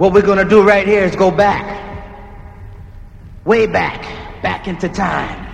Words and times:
What 0.00 0.14
we're 0.14 0.22
gonna 0.22 0.46
do 0.46 0.66
right 0.66 0.86
here 0.86 1.04
is 1.04 1.14
go 1.14 1.30
back. 1.30 1.62
Way 3.44 3.66
back. 3.66 4.00
Back 4.40 4.66
into 4.66 4.88
time. 4.88 5.46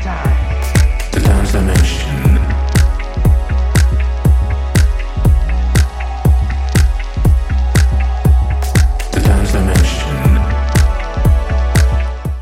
Time. 0.00 1.10
The 1.10 1.18
dance 1.18 1.50
dimension. 1.50 2.22
The 9.10 9.20
dance 9.24 9.50
dimension. 9.50 10.16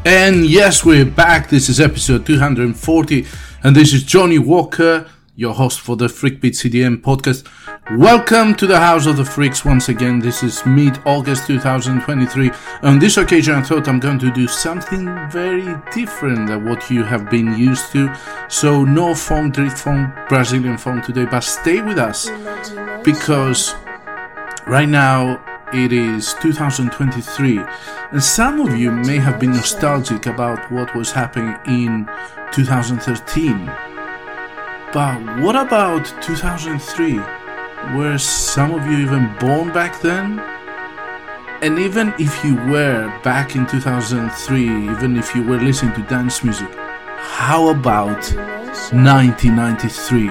And 0.04 0.44
yes, 0.44 0.84
we're 0.84 1.06
back. 1.06 1.48
This 1.48 1.70
is 1.70 1.80
episode 1.80 2.26
240, 2.26 3.26
and 3.62 3.74
this 3.74 3.94
is 3.94 4.02
Johny 4.02 4.38
Walker, 4.38 5.08
your 5.34 5.54
host 5.54 5.80
for 5.80 5.96
the 5.96 6.08
Freakbeat 6.08 6.56
CDM 6.56 7.00
podcast. 7.00 7.46
Welcome 7.92 8.54
to 8.56 8.66
the 8.66 8.78
House 8.78 9.06
of 9.06 9.16
the 9.16 9.24
Freaks 9.24 9.64
once 9.64 9.88
again. 9.88 10.18
This 10.18 10.42
is 10.42 10.64
mid 10.66 11.00
August 11.06 11.46
2023. 11.46 12.50
On 12.82 12.98
this 12.98 13.16
occasion, 13.16 13.54
I 13.54 13.62
thought 13.62 13.88
I'm 13.88 13.98
going 13.98 14.18
to 14.18 14.30
do 14.30 14.46
something 14.46 15.06
very 15.30 15.74
different 15.90 16.48
than 16.48 16.66
what 16.66 16.90
you 16.90 17.02
have 17.02 17.30
been 17.30 17.56
used 17.56 17.90
to. 17.92 18.14
So, 18.48 18.84
no 18.84 19.14
funk, 19.14 19.54
drift 19.54 19.82
phonk, 19.82 20.28
Brazilian 20.28 20.76
funk 20.76 21.06
today, 21.06 21.24
but 21.24 21.40
stay 21.40 21.80
with 21.80 21.96
us 21.96 22.28
because 23.04 23.74
right 24.66 24.88
now 24.88 25.42
it 25.72 25.90
is 25.90 26.34
2023 26.42 27.58
and 28.12 28.22
some 28.22 28.60
of 28.60 28.76
you 28.76 28.90
may 28.90 29.16
have 29.16 29.40
been 29.40 29.52
nostalgic 29.52 30.26
about 30.26 30.70
what 30.70 30.94
was 30.94 31.10
happening 31.10 31.56
in 31.66 32.06
2013 32.52 33.66
but 34.92 35.40
what 35.42 35.56
about 35.56 36.06
2003 36.22 37.37
were 37.96 38.18
some 38.18 38.74
of 38.74 38.86
you 38.86 38.98
even 38.98 39.34
born 39.38 39.72
back 39.72 40.00
then? 40.00 40.38
And 41.60 41.78
even 41.78 42.14
if 42.18 42.44
you 42.44 42.54
were 42.70 43.12
back 43.24 43.56
in 43.56 43.66
2003 43.66 44.62
even 44.92 45.16
if 45.16 45.34
you 45.34 45.42
were 45.42 45.58
listening 45.58 45.94
to 45.94 46.02
dance 46.02 46.44
music 46.44 46.72
how 47.18 47.68
about 47.68 48.22
1993 48.92 50.28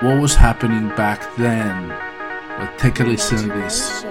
what 0.00 0.20
was 0.20 0.34
happening 0.34 0.88
back 0.90 1.34
then? 1.36 1.88
Well 1.88 2.72
take 2.78 3.00
a 3.00 3.04
listen 3.04 3.38
to 3.38 3.46
this 3.48 4.04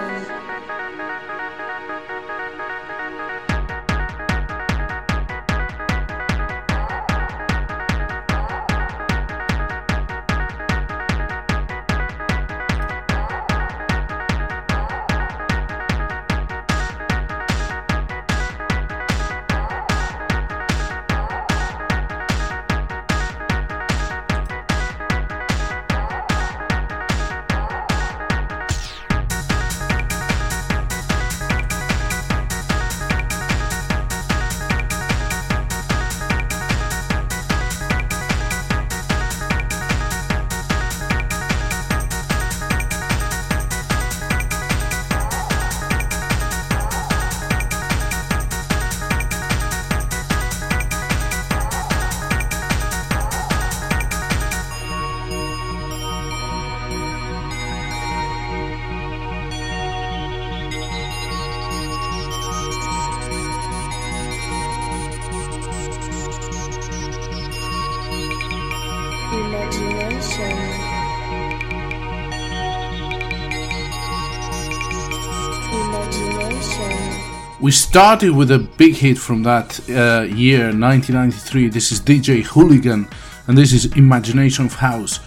started 77.89 78.29
with 78.29 78.51
a 78.51 78.59
big 78.77 78.93
hit 78.93 79.17
from 79.17 79.41
that 79.41 79.79
uh, 79.89 80.21
year, 80.21 80.65
1993. 80.65 81.69
This 81.69 81.91
is 81.91 81.99
DJ 81.99 82.43
Hooligan, 82.43 83.07
and 83.47 83.57
this 83.57 83.73
is 83.73 83.85
Imagination 83.97 84.67
of 84.67 84.73
House. 84.73 85.17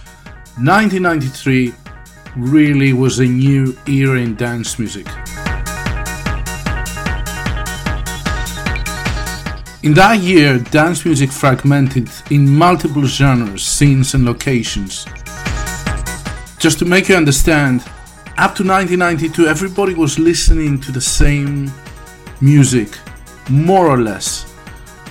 1993 0.63 1.73
really 2.37 2.93
was 2.93 3.19
a 3.19 3.25
new 3.25 3.77
era 3.85 4.17
in 4.17 4.35
dance 4.35 4.79
music. 4.79 5.05
In 9.83 9.93
that 9.95 10.19
year, 10.21 10.57
dance 10.57 11.03
music 11.03 11.33
fragmented 11.33 12.09
in 12.31 12.49
multiple 12.49 13.05
genres, 13.05 13.63
scenes, 13.63 14.13
and 14.13 14.23
locations. 14.23 15.05
Just 16.59 16.79
to 16.79 16.85
make 16.85 17.09
you 17.09 17.17
understand, 17.17 17.81
up 18.37 18.55
to 18.55 18.63
1992, 18.63 19.47
everybody 19.47 19.93
was 19.93 20.17
listening 20.17 20.79
to 20.79 20.93
the 20.93 21.01
same 21.01 21.69
music, 22.43 22.99
more 23.49 23.87
or 23.87 23.97
less. 23.97 24.53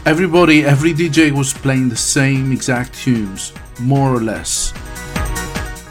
Everybody, 0.05 0.67
every 0.67 0.93
DJ 0.93 1.33
was 1.33 1.55
playing 1.55 1.89
the 1.89 1.97
same 1.97 2.53
exact 2.53 2.93
tunes, 2.93 3.55
more 3.81 4.15
or 4.15 4.21
less. 4.21 4.75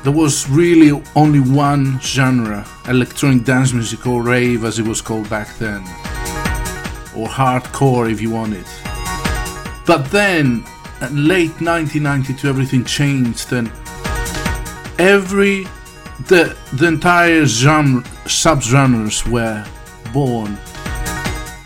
There 0.03 0.11
was 0.11 0.47
really 0.47 1.01
only 1.15 1.39
one 1.39 1.99
genre, 1.99 2.63
electronic 2.87 3.43
dance 3.43 3.73
music 3.73 4.05
or 4.05 4.21
rave 4.21 4.63
as 4.63 4.77
it 4.77 4.87
was 4.87 5.01
called 5.01 5.29
back 5.31 5.57
then, 5.57 5.81
or 7.15 7.27
hardcore 7.27 8.11
if 8.11 8.21
you 8.21 8.29
want 8.29 8.53
it. 8.53 8.67
But 9.87 10.11
then, 10.11 10.63
at 11.01 11.11
late 11.11 11.59
1992, 11.59 12.47
everything 12.47 12.85
changed 12.85 13.51
and 13.51 13.71
every 14.99 15.63
the 16.27 16.55
the 16.73 16.87
entire 16.87 17.47
genre 17.47 18.03
subgenres 18.27 19.27
were 19.27 19.65
born 20.13 20.55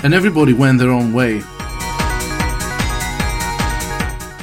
and 0.05 0.13
everybody 0.13 0.53
went 0.53 0.79
their 0.79 0.91
own 0.91 1.11
way 1.11 1.41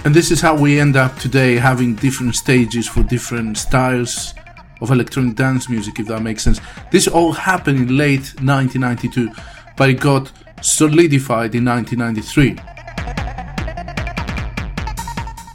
and 0.05 0.15
this 0.15 0.31
is 0.31 0.43
how 0.43 0.55
we 0.55 0.79
end 0.79 0.97
up 0.97 1.17
today 1.19 1.55
having 1.55 1.95
different 1.95 2.35
stages 2.35 2.87
for 2.87 3.03
different 3.05 3.57
styles 3.57 4.35
of 4.83 4.91
electronic 4.91 5.35
dance 5.37 5.71
music 5.71 5.99
if 5.99 6.07
that 6.09 6.21
makes 6.21 6.43
sense 6.43 6.61
this 6.91 7.09
all 7.09 7.33
happened 7.33 7.79
in 7.79 7.97
late 7.97 8.35
1992 8.43 9.31
but 9.79 9.89
it 9.89 10.01
got 10.01 10.31
solidified 10.61 11.55
in 11.55 11.65
1993 11.65 12.59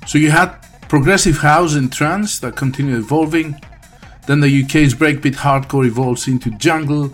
so 0.08 0.18
you 0.18 0.32
had 0.32 0.56
progressive 0.88 1.40
house 1.40 1.76
and 1.76 1.92
trance 1.92 2.40
that 2.40 2.56
continued 2.56 3.00
evolving. 3.00 3.60
Then 4.26 4.40
the 4.40 4.64
UK's 4.64 4.94
breakbeat 4.94 5.36
hardcore 5.36 5.86
evolves 5.86 6.28
into 6.28 6.50
jungle. 6.52 7.12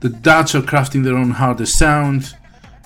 The 0.00 0.08
Dutch 0.08 0.54
are 0.54 0.62
crafting 0.62 1.04
their 1.04 1.16
own 1.16 1.32
harder 1.32 1.66
sound. 1.66 2.34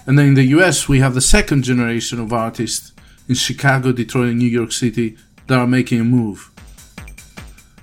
And 0.06 0.18
then 0.18 0.28
in 0.28 0.34
the 0.34 0.44
US, 0.58 0.88
we 0.88 1.00
have 1.00 1.14
the 1.14 1.20
second 1.20 1.62
generation 1.62 2.18
of 2.18 2.32
artists 2.32 2.92
in 3.28 3.34
Chicago, 3.34 3.92
Detroit, 3.92 4.30
and 4.30 4.38
New 4.38 4.46
York 4.46 4.72
City 4.72 5.16
that 5.46 5.58
are 5.58 5.66
making 5.66 6.00
a 6.00 6.04
move. 6.04 6.50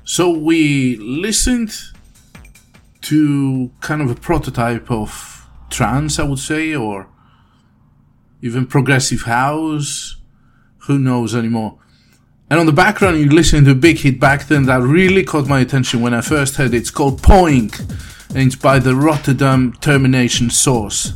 So 0.03 0.31
we 0.31 0.95
listened 0.97 1.71
to 3.01 3.71
kind 3.81 4.01
of 4.01 4.09
a 4.09 4.15
prototype 4.15 4.89
of 4.91 5.47
trance, 5.69 6.19
I 6.19 6.23
would 6.23 6.39
say, 6.39 6.75
or 6.75 7.07
even 8.41 8.65
progressive 8.65 9.21
house. 9.23 10.17
Who 10.87 10.97
knows 10.97 11.35
anymore? 11.35 11.77
And 12.49 12.59
on 12.59 12.65
the 12.65 12.73
background, 12.73 13.19
you 13.19 13.29
listen 13.29 13.65
to 13.65 13.71
a 13.71 13.75
big 13.75 13.99
hit 13.99 14.19
back 14.19 14.47
then 14.47 14.63
that 14.65 14.81
really 14.81 15.23
caught 15.23 15.47
my 15.47 15.59
attention 15.59 16.01
when 16.01 16.15
I 16.15 16.21
first 16.21 16.55
heard 16.55 16.73
it. 16.73 16.77
It's 16.77 16.89
called 16.89 17.21
Poing, 17.21 17.69
and 18.35 18.59
by 18.61 18.79
the 18.79 18.95
Rotterdam 18.95 19.73
Termination 19.81 20.49
Source. 20.49 21.13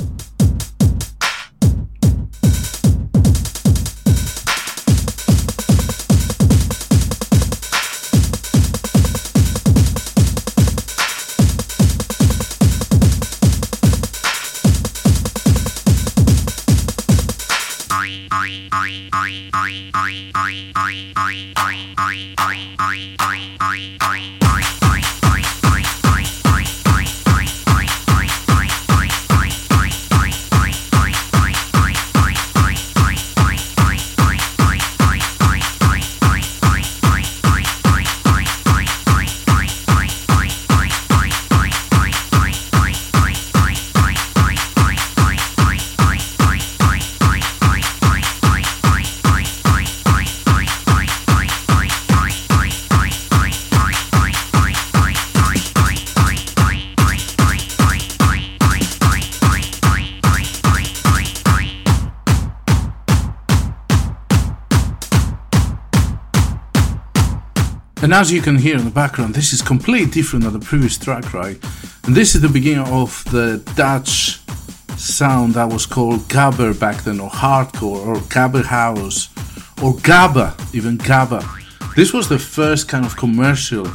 And 68.04 68.14
as 68.14 68.34
you 68.34 68.42
can 68.42 68.58
hear 68.58 68.76
in 68.76 68.84
the 68.84 68.92
background, 68.92 69.34
this 69.34 69.54
is 69.54 69.62
completely 69.62 70.12
different 70.12 70.44
than 70.44 70.52
the 70.52 70.60
previous 70.60 70.98
track, 70.98 71.34
right? 71.34 71.58
And 72.04 72.14
this 72.14 72.36
is 72.36 72.42
the 72.42 72.50
beginning 72.50 72.86
of 72.88 73.24
the 73.32 73.64
Dutch 73.78 74.42
sound 74.98 75.54
that 75.54 75.72
was 75.72 75.86
called 75.86 76.20
gabber 76.28 76.78
back 76.78 77.06
then, 77.06 77.22
or 77.22 77.30
hardcore, 77.30 78.06
or 78.06 78.16
gabber 78.28 78.66
house, 78.66 79.30
or 79.82 79.94
gabba, 79.94 80.54
even 80.76 80.98
gabba. 80.98 81.42
This 81.96 82.12
was 82.12 82.28
the 82.28 82.38
first 82.38 82.90
kind 82.90 83.06
of 83.06 83.16
commercial, 83.16 83.88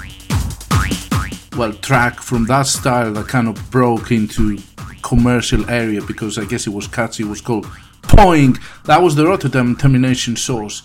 well, 1.59 1.75
track 1.75 2.21
from 2.21 2.47
that 2.47 2.67
style 2.67 3.13
that 3.13 3.29
kind 3.29 3.47
of 3.47 3.71
broke 3.71 4.11
into 4.11 4.57
commercial 5.03 5.69
area 5.69 6.01
because 6.01 6.39
I 6.39 6.47
guess 6.47 6.67
it 6.67 6.73
was 6.73 6.87
catchy. 6.87 7.25
It 7.25 7.27
was 7.27 7.43
called 7.43 7.67
Poing. 8.01 8.59
That 8.85 9.03
was 9.03 9.17
the 9.17 9.27
Rotterdam 9.27 9.77
termination 9.77 10.35
source. 10.35 10.83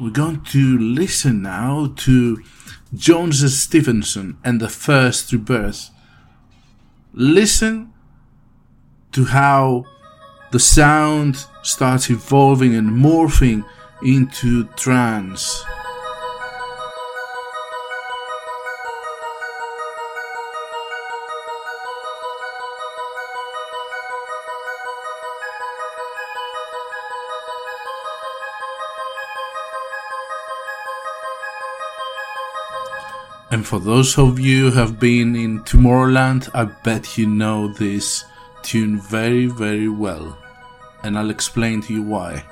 We're 0.00 0.08
going 0.08 0.40
to 0.44 0.78
listen 0.78 1.42
now 1.42 1.92
to 1.94 2.42
Jones 2.94 3.44
Stephenson 3.60 4.38
and 4.42 4.58
the 4.58 4.70
first 4.70 5.30
rebirth. 5.30 5.90
Listen 7.12 7.92
to 9.12 9.26
how 9.26 9.84
the 10.52 10.58
sound 10.58 11.44
starts 11.62 12.08
evolving 12.08 12.74
and 12.74 12.88
morphing 12.88 13.62
into 14.02 14.64
trance. 14.68 15.62
And 33.52 33.66
for 33.66 33.80
those 33.80 34.16
of 34.16 34.38
you 34.38 34.70
who 34.70 34.78
have 34.78 35.00
been 35.00 35.34
in 35.34 35.64
Tomorrowland, 35.64 36.48
I 36.54 36.64
bet 36.64 37.18
you 37.18 37.26
know 37.26 37.66
this 37.66 38.24
tune 38.62 39.00
very, 39.00 39.46
very 39.46 39.88
well. 39.88 40.38
And 41.02 41.18
I'll 41.18 41.30
explain 41.30 41.82
to 41.82 41.92
you 41.92 42.02
why. 42.02 42.44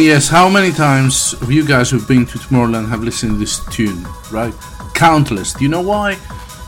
And 0.00 0.06
yes, 0.06 0.28
how 0.28 0.48
many 0.48 0.72
times 0.72 1.34
of 1.42 1.52
you 1.52 1.62
guys 1.62 1.90
who've 1.90 2.08
been 2.08 2.24
to 2.24 2.38
Tomorrowland 2.38 2.88
have 2.88 3.02
listened 3.02 3.32
to 3.32 3.38
this 3.38 3.62
tune, 3.66 4.08
right? 4.30 4.54
Countless. 4.94 5.52
Do 5.52 5.62
you 5.62 5.68
know 5.68 5.82
why? 5.82 6.12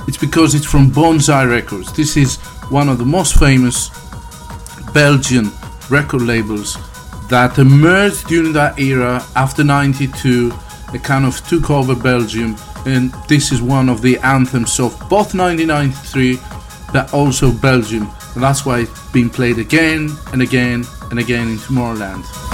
It's 0.06 0.18
because 0.18 0.54
it's 0.54 0.66
from 0.66 0.90
Bonzai 0.90 1.48
Records. 1.48 1.94
This 1.94 2.18
is 2.18 2.36
one 2.68 2.90
of 2.90 2.98
the 2.98 3.06
most 3.06 3.38
famous 3.38 3.88
Belgian 4.92 5.50
record 5.88 6.20
labels 6.20 6.76
that 7.30 7.56
emerged 7.56 8.26
during 8.26 8.52
that 8.52 8.78
era 8.78 9.24
after 9.34 9.64
92. 9.64 10.52
It 10.92 11.02
kind 11.02 11.24
of 11.24 11.40
took 11.48 11.70
over 11.70 11.94
Belgium, 11.96 12.54
and 12.84 13.14
this 13.28 13.50
is 13.50 13.62
one 13.62 13.88
of 13.88 14.02
the 14.02 14.18
anthems 14.18 14.78
of 14.78 14.92
both 15.08 15.34
1993 15.34 16.38
but 16.92 17.14
also 17.14 17.50
Belgium. 17.50 18.10
And 18.34 18.42
that's 18.42 18.66
why 18.66 18.80
it's 18.80 19.10
been 19.10 19.30
played 19.30 19.56
again 19.56 20.10
and 20.34 20.42
again 20.42 20.84
and 21.10 21.18
again 21.18 21.48
in 21.48 21.56
Tomorrowland. 21.56 22.51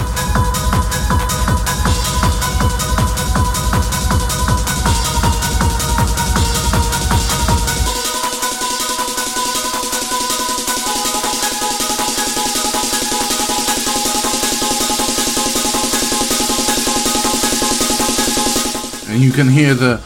And 19.19 19.25
you 19.25 19.33
can 19.33 19.49
hear 19.49 19.75
the 19.75 20.01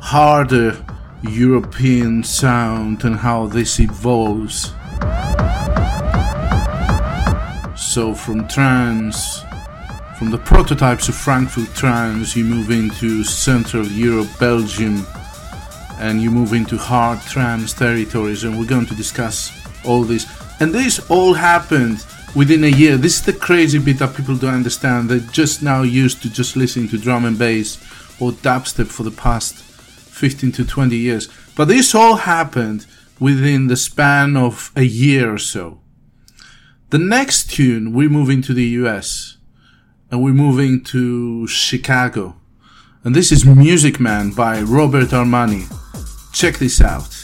harder 0.00 0.82
European 1.20 2.24
sound 2.24 3.04
and 3.04 3.14
how 3.14 3.46
this 3.46 3.78
evolves. 3.78 4.72
So 7.76 8.14
from 8.14 8.48
trance, 8.48 9.42
from 10.16 10.30
the 10.30 10.40
prototypes 10.42 11.10
of 11.10 11.14
Frankfurt 11.14 11.74
trance, 11.74 12.34
you 12.34 12.46
move 12.46 12.70
into 12.70 13.22
Central 13.22 13.86
Europe, 13.86 14.30
Belgium, 14.40 15.06
and 15.98 16.22
you 16.22 16.30
move 16.30 16.54
into 16.54 16.78
hard 16.78 17.20
trance 17.20 17.74
territories, 17.74 18.44
and 18.44 18.58
we're 18.58 18.64
going 18.64 18.86
to 18.86 18.94
discuss 18.94 19.52
all 19.84 20.04
this. 20.04 20.26
And 20.58 20.72
this 20.72 20.98
all 21.10 21.34
happened 21.34 22.02
within 22.34 22.64
a 22.64 22.68
year. 22.68 22.96
This 22.96 23.16
is 23.16 23.26
the 23.26 23.34
crazy 23.34 23.78
bit 23.78 23.98
that 23.98 24.16
people 24.16 24.36
don't 24.38 24.54
understand. 24.54 25.10
They're 25.10 25.18
just 25.18 25.62
now 25.62 25.82
used 25.82 26.22
to 26.22 26.30
just 26.30 26.56
listening 26.56 26.88
to 26.88 26.96
drum 26.96 27.26
and 27.26 27.38
bass 27.38 27.76
or 28.22 28.30
dubstep 28.30 28.86
for 28.86 29.02
the 29.02 29.10
past 29.10 29.56
15 29.56 30.52
to 30.52 30.64
20 30.64 30.96
years. 30.96 31.28
But 31.56 31.66
this 31.66 31.92
all 31.92 32.16
happened 32.16 32.86
within 33.18 33.66
the 33.66 33.76
span 33.76 34.36
of 34.36 34.70
a 34.76 34.84
year 34.84 35.34
or 35.34 35.38
so. 35.38 35.80
The 36.90 36.98
next 36.98 37.50
tune, 37.50 37.92
we 37.92 38.06
move 38.06 38.30
into 38.30 38.54
the 38.54 38.66
US 38.80 39.38
and 40.10 40.22
we're 40.22 40.34
moving 40.34 40.84
to 40.84 41.48
Chicago. 41.48 42.36
And 43.02 43.16
this 43.16 43.32
is 43.32 43.44
Muzik 43.44 43.98
Man 43.98 44.30
by 44.30 44.60
Robert 44.60 45.08
Armani. 45.08 45.66
Check 46.32 46.58
this 46.58 46.80
out. 46.80 47.21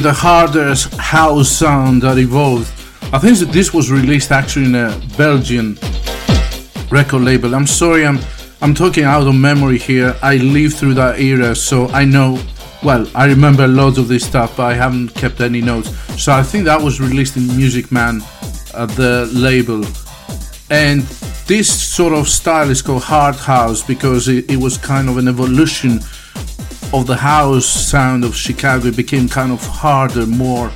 The 0.00 0.14
harder 0.14 0.74
house 0.98 1.50
sound 1.50 2.02
that 2.02 2.16
evolved? 2.16 2.72
I 3.12 3.18
think 3.18 3.36
that 3.40 3.52
this 3.52 3.74
was 3.74 3.90
released 3.90 4.32
actually 4.32 4.64
in 4.64 4.74
a 4.74 4.98
Belgian 5.18 5.78
record 6.90 7.20
label. 7.20 7.54
I'm 7.54 7.66
sorry, 7.66 8.06
I'm 8.06 8.18
I'm 8.62 8.74
talking 8.74 9.04
out 9.04 9.26
of 9.26 9.34
memory 9.34 9.76
here. 9.76 10.16
I 10.22 10.36
lived 10.36 10.76
through 10.76 10.94
that 10.94 11.20
era, 11.20 11.54
so 11.54 11.88
I 11.88 12.06
know. 12.06 12.42
Well, 12.82 13.06
I 13.14 13.26
remember 13.26 13.68
loads 13.68 13.98
of 13.98 14.08
this 14.08 14.24
stuff, 14.24 14.56
but 14.56 14.72
I 14.72 14.74
haven't 14.74 15.10
kept 15.10 15.42
any 15.42 15.60
notes. 15.60 15.90
So 16.18 16.32
I 16.32 16.42
think 16.42 16.64
that 16.64 16.80
was 16.80 16.98
released 16.98 17.36
in 17.36 17.46
Music 17.54 17.92
Man 17.92 18.22
at 18.72 18.88
the 18.96 19.30
label, 19.34 19.84
and 20.70 21.02
this 21.46 21.68
sort 21.68 22.14
of 22.14 22.26
style 22.26 22.70
is 22.70 22.80
called 22.80 23.02
hard 23.02 23.36
house 23.36 23.82
because 23.82 24.28
it, 24.28 24.50
it 24.50 24.56
was 24.56 24.78
kind 24.78 25.10
of 25.10 25.18
an 25.18 25.28
evolution 25.28 26.00
of 26.92 27.06
the 27.06 27.16
house 27.16 27.66
sound 27.66 28.24
of 28.24 28.34
Chicago. 28.34 28.88
It 28.88 28.96
became 28.96 29.28
kind 29.28 29.52
of 29.52 29.64
harder, 29.66 30.26
more 30.26 30.70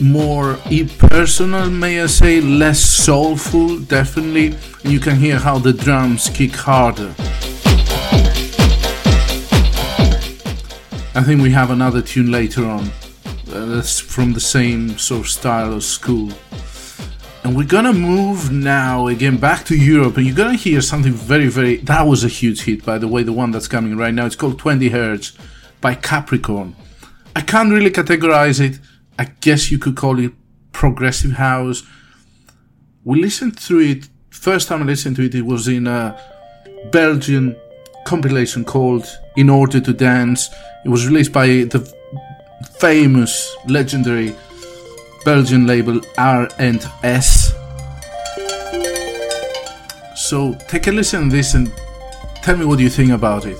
more 0.00 0.58
impersonal, 0.70 1.68
may 1.68 2.00
I 2.00 2.06
say, 2.06 2.40
less 2.40 2.80
soulful, 2.80 3.78
definitely. 3.80 4.46
And 4.82 4.92
you 4.92 4.98
can 5.00 5.16
hear 5.16 5.38
how 5.38 5.58
the 5.58 5.72
drums 5.72 6.30
kick 6.30 6.52
harder. 6.54 7.14
I 11.14 11.22
think 11.22 11.42
we 11.42 11.50
have 11.50 11.70
another 11.70 12.00
tune 12.00 12.30
later 12.30 12.64
on 12.64 12.90
uh, 13.52 13.66
that's 13.66 13.98
from 13.98 14.32
the 14.32 14.40
same 14.40 14.96
sort 14.96 15.20
of 15.22 15.28
style 15.28 15.74
of 15.74 15.84
school. 15.84 16.30
And 17.50 17.56
we're 17.56 17.66
gonna 17.66 17.92
move 17.92 18.52
now 18.52 19.08
again 19.08 19.36
back 19.36 19.64
to 19.64 19.76
Europe, 19.76 20.16
and 20.16 20.24
you're 20.24 20.36
gonna 20.36 20.54
hear 20.54 20.80
something 20.80 21.12
very, 21.12 21.48
very. 21.48 21.78
That 21.78 22.06
was 22.06 22.22
a 22.22 22.28
huge 22.28 22.62
hit, 22.62 22.86
by 22.86 22.96
the 22.96 23.08
way, 23.08 23.24
the 23.24 23.32
one 23.32 23.50
that's 23.50 23.66
coming 23.66 23.96
right 23.96 24.14
now. 24.14 24.26
It's 24.26 24.36
called 24.36 24.56
20 24.56 24.90
Hertz 24.90 25.32
by 25.80 25.96
Capricorn. 25.96 26.76
I 27.34 27.40
can't 27.40 27.72
really 27.72 27.90
categorize 27.90 28.60
it. 28.60 28.78
I 29.18 29.24
guess 29.40 29.68
you 29.72 29.80
could 29.80 29.96
call 29.96 30.20
it 30.20 30.30
progressive 30.70 31.32
house. 31.32 31.82
We 33.02 33.20
listened 33.20 33.58
to 33.62 33.80
it. 33.80 34.08
First 34.28 34.68
time 34.68 34.82
I 34.82 34.84
listened 34.84 35.16
to 35.16 35.22
it, 35.22 35.34
it 35.34 35.44
was 35.44 35.66
in 35.66 35.88
a 35.88 36.16
Belgian 36.92 37.56
compilation 38.06 38.64
called 38.64 39.08
In 39.34 39.50
Order 39.50 39.80
to 39.80 39.92
Dance. 39.92 40.50
It 40.84 40.88
was 40.88 41.04
released 41.04 41.32
by 41.32 41.48
the 41.64 41.80
famous, 42.78 43.52
legendary 43.66 44.36
Belgian 45.24 45.66
label 45.66 46.00
R&S. 46.16 47.54
So 50.14 50.54
take 50.68 50.86
a 50.86 50.92
listen 50.92 51.30
to 51.30 51.36
this 51.36 51.54
and 51.54 51.72
tell 52.42 52.56
me 52.56 52.64
what 52.64 52.78
you 52.78 52.88
think 52.88 53.10
about 53.10 53.46
it. 53.46 53.58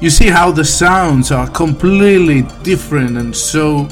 You 0.00 0.10
see 0.10 0.28
how 0.28 0.50
the 0.50 0.64
sounds 0.64 1.30
are 1.30 1.48
completely 1.48 2.42
different 2.62 3.18
and 3.18 3.36
so 3.36 3.88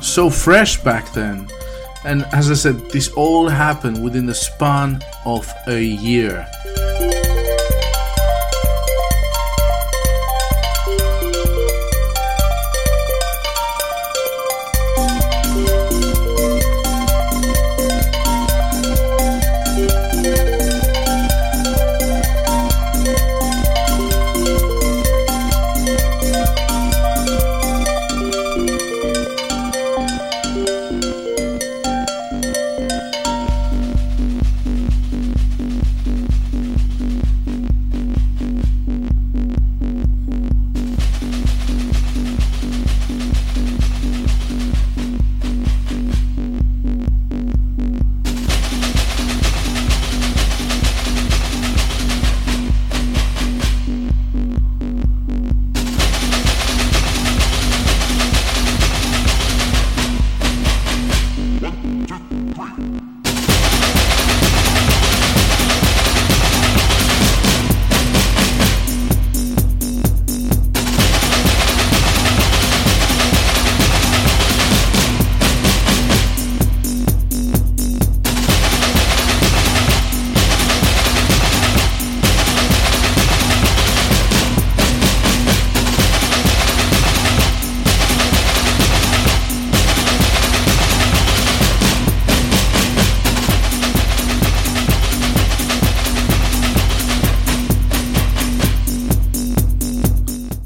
so 0.00 0.30
fresh 0.30 0.82
back 0.82 1.12
then. 1.12 1.48
And 2.04 2.24
as 2.32 2.50
I 2.50 2.54
said, 2.54 2.90
this 2.90 3.12
all 3.12 3.48
happened 3.48 4.02
within 4.02 4.24
the 4.24 4.34
span 4.34 5.02
of 5.26 5.52
a 5.66 5.82
year. 5.82 6.46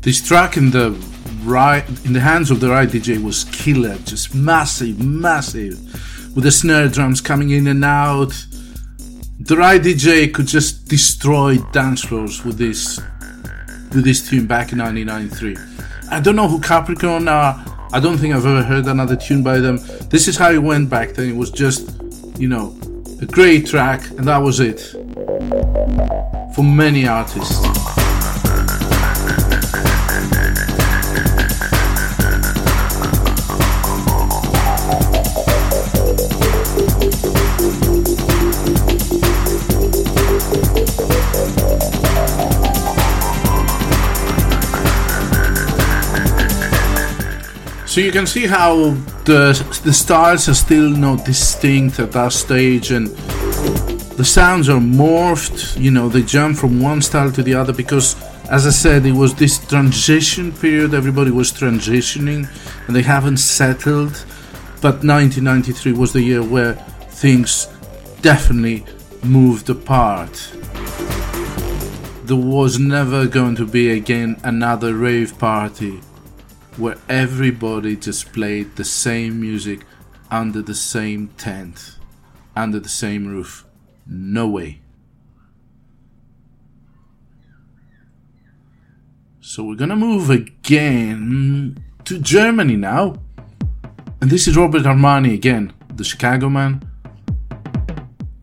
This 0.04 0.20
track 0.20 0.58
in 0.58 0.70
the 0.70 0.90
right 1.44 1.82
in 2.04 2.12
the 2.12 2.20
hands 2.20 2.50
of 2.50 2.60
the 2.60 2.68
right 2.68 2.86
DJ 2.86 3.22
was 3.24 3.44
killer, 3.44 3.96
just 4.04 4.34
massive, 4.34 5.02
massive, 5.02 5.80
with 6.34 6.44
the 6.44 6.50
snare 6.50 6.88
drums 6.88 7.22
coming 7.22 7.48
in 7.48 7.66
and 7.68 7.82
out. 7.82 8.34
The 9.40 9.56
right 9.56 9.80
DJ 9.80 10.30
could 10.30 10.46
just 10.46 10.88
destroy 10.88 11.56
dance 11.72 12.04
floors 12.04 12.44
with 12.44 12.58
this 12.58 13.00
with 13.94 14.04
this 14.04 14.28
tune 14.28 14.46
back 14.46 14.72
in 14.72 14.78
1993. 14.78 15.56
I 16.10 16.20
don't 16.20 16.36
know 16.36 16.48
who 16.48 16.60
Capricorn 16.60 17.26
are. 17.26 17.64
I 17.90 17.98
don't 17.98 18.18
think 18.18 18.34
I've 18.34 18.44
ever 18.44 18.62
heard 18.62 18.84
another 18.84 19.16
tune 19.16 19.42
by 19.42 19.58
them. 19.58 19.78
This 20.10 20.28
is 20.28 20.36
how 20.36 20.50
it 20.50 20.58
went 20.58 20.90
back 20.90 21.14
then. 21.14 21.30
It 21.30 21.36
was 21.36 21.50
just, 21.50 21.98
you 22.38 22.48
know, 22.48 22.78
a 23.22 23.26
great 23.26 23.66
track, 23.68 24.06
and 24.10 24.28
that 24.28 24.36
was 24.36 24.60
it 24.60 24.80
for 26.54 26.62
many 26.62 27.08
artists. 27.08 28.03
So 47.94 48.00
you 48.00 48.10
can 48.10 48.26
see 48.26 48.46
how 48.46 48.90
the 49.24 49.54
the 49.84 49.92
styles 49.92 50.48
are 50.48 50.54
still 50.54 50.90
not 50.90 51.24
distinct 51.24 52.00
at 52.00 52.10
that 52.10 52.32
stage, 52.32 52.90
and 52.90 53.06
the 54.16 54.24
sounds 54.24 54.68
are 54.68 54.80
morphed. 54.80 55.80
You 55.80 55.92
know, 55.92 56.08
they 56.08 56.22
jump 56.24 56.56
from 56.56 56.82
one 56.82 57.02
style 57.02 57.30
to 57.30 57.40
the 57.40 57.54
other 57.54 57.72
because, 57.72 58.16
as 58.50 58.66
I 58.66 58.70
said, 58.70 59.06
it 59.06 59.12
was 59.12 59.36
this 59.36 59.64
transition 59.68 60.50
period. 60.50 60.92
Everybody 60.92 61.30
was 61.30 61.52
transitioning, 61.52 62.48
and 62.88 62.96
they 62.96 63.02
haven't 63.02 63.36
settled. 63.36 64.24
But 64.82 65.04
1993 65.04 65.92
was 65.92 66.12
the 66.12 66.22
year 66.22 66.42
where 66.42 66.74
things 67.22 67.68
definitely 68.22 68.84
moved 69.22 69.70
apart. 69.70 70.34
There 72.24 72.44
was 72.56 72.76
never 72.80 73.28
going 73.28 73.54
to 73.54 73.64
be 73.64 73.92
again 73.92 74.40
another 74.42 74.94
rave 74.94 75.38
party 75.38 76.00
where 76.78 76.96
everybody 77.08 77.96
just 77.96 78.32
played 78.32 78.76
the 78.76 78.84
same 78.84 79.40
music 79.40 79.80
under 80.30 80.62
the 80.62 80.74
same 80.74 81.28
tent, 81.36 81.96
under 82.56 82.80
the 82.80 82.88
same 82.88 83.26
roof. 83.26 83.64
No 84.06 84.48
way. 84.48 84.80
So 89.40 89.62
we're 89.62 89.76
gonna 89.76 89.96
move 89.96 90.30
again 90.30 91.82
to 92.04 92.18
Germany 92.18 92.76
now. 92.76 93.14
And 94.20 94.30
this 94.30 94.48
is 94.48 94.56
Robert 94.56 94.82
Armani 94.82 95.34
again, 95.34 95.72
the 95.94 96.04
Chicago 96.04 96.48
man. 96.48 96.82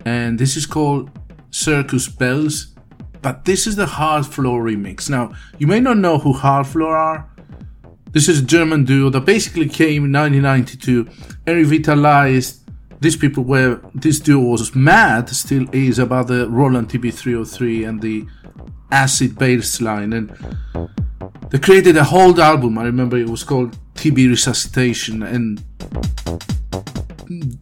And 0.06 0.40
this 0.40 0.56
is 0.56 0.66
called 0.66 1.10
Circus 1.50 2.08
Bells. 2.08 2.68
But 3.22 3.46
this 3.46 3.68
is 3.68 3.76
the 3.76 3.86
Hardfloor 3.86 4.64
remix. 4.64 5.10
Now, 5.10 5.34
you 5.60 5.68
may 5.68 5.80
not 5.80 5.98
know 5.98 6.18
who 6.18 6.34
Hardfloor 6.34 6.94
are, 6.94 7.31
This 8.12 8.27
is 8.27 8.41
a 8.41 8.46
German 8.46 8.84
duo 8.84 9.10
that 9.10 9.22
basically 9.22 9.70
came 9.70 10.06
in 10.06 10.12
1992 10.12 11.08
and 11.48 11.56
revitalized. 11.56 12.60
These 13.00 13.15
people 13.15 13.44
were, 13.44 13.82
this 13.96 14.20
duo 14.20 14.51
was 14.51 14.75
mad, 14.75 15.30
still 15.30 15.65
is, 15.72 15.98
about 15.98 16.27
the 16.27 16.50
Roland 16.50 16.89
TB303 16.89 17.88
and 17.88 18.01
the 18.01 18.27
acid 18.91 19.39
bass 19.39 19.80
line. 19.80 20.13
And 20.13 20.30
they 21.50 21.58
created 21.58 21.96
a 21.98 22.03
whole 22.03 22.39
album. 22.39 22.77
I 22.77 22.84
remember 22.84 23.18
it 23.18 23.30
was 23.30 23.44
called 23.44 23.77
TB 23.96 24.30
Resuscitation. 24.30 25.24
And 25.24 25.63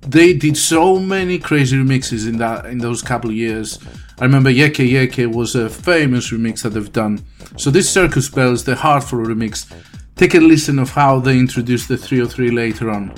they 0.08 0.34
did 0.34 0.58
so 0.58 1.00
many 1.00 1.38
crazy 1.38 1.78
remixes 1.78 2.28
in 2.28 2.38
that 2.40 2.66
in 2.66 2.80
those 2.80 3.04
couple 3.04 3.30
of 3.30 3.36
years. 3.36 3.80
I 4.20 4.26
remember 4.26 4.50
Yeke 4.50 4.80
Yeke 4.80 5.32
was 5.32 5.56
a 5.56 5.70
famous 5.70 6.32
remix 6.32 6.64
that 6.64 6.70
they've 6.70 6.92
done. 6.92 7.24
So 7.56 7.70
this 7.70 7.90
Circus 7.90 8.30
Bells, 8.30 8.64
the 8.64 8.74
Hardfloor 8.74 9.28
remix, 9.28 9.72
take 10.20 10.36
a 10.36 10.40
listen 10.42 10.80
of 10.80 10.90
how 10.90 11.18
they 11.18 11.40
introduce 11.40 11.88
the 11.88 11.96
303 11.96 12.52
later 12.52 12.90
on. 12.90 13.10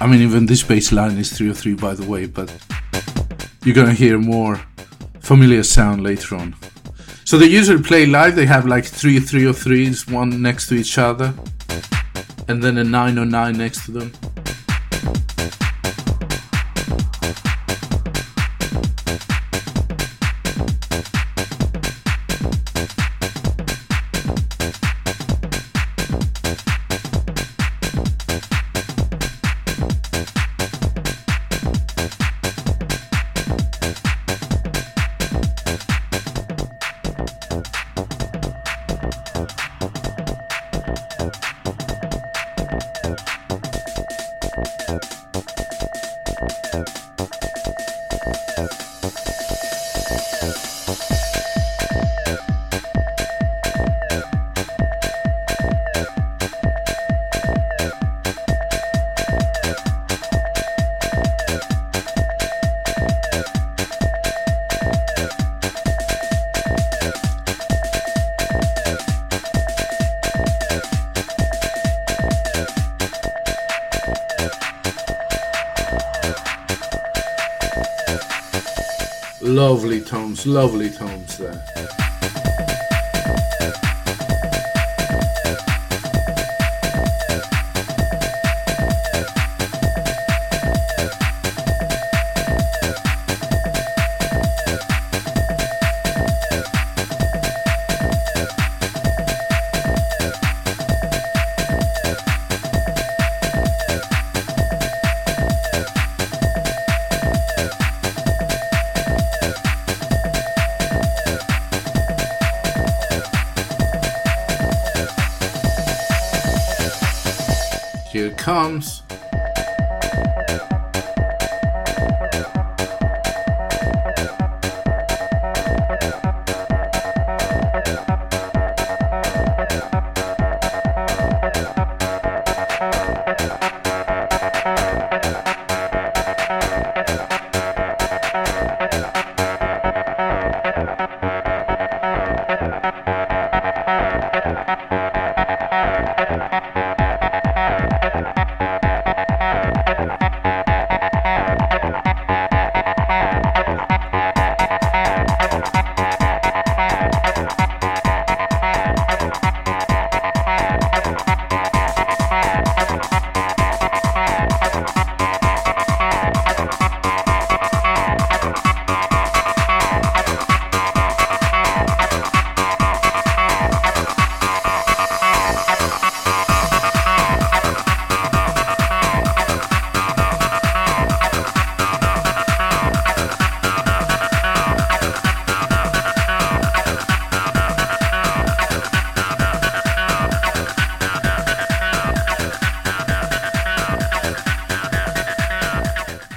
I 0.00 0.08
mean, 0.08 0.20
even 0.20 0.46
this 0.46 0.64
bass 0.64 0.90
line 0.90 1.16
is 1.18 1.30
303 1.30 1.74
by 1.74 1.94
the 1.94 2.04
way, 2.10 2.26
but 2.26 2.52
you're 3.62 3.76
gonna 3.76 3.92
hear 3.92 4.18
more 4.18 4.60
familiar 5.20 5.62
sound 5.62 6.02
later 6.02 6.34
on. 6.34 6.56
So 7.34 7.38
they 7.38 7.46
usually 7.46 7.82
play 7.82 8.06
live, 8.06 8.36
they 8.36 8.46
have 8.46 8.64
like 8.64 8.84
three 8.84 9.18
303s, 9.18 10.08
one 10.08 10.40
next 10.40 10.68
to 10.68 10.76
each 10.76 10.98
other, 10.98 11.34
and 12.46 12.62
then 12.62 12.78
a 12.78 12.84
909 12.84 13.58
next 13.58 13.86
to 13.86 13.90
them. 13.90 14.12
Lovely 80.46 80.90
tones, 80.90 81.38
there. 81.38 81.83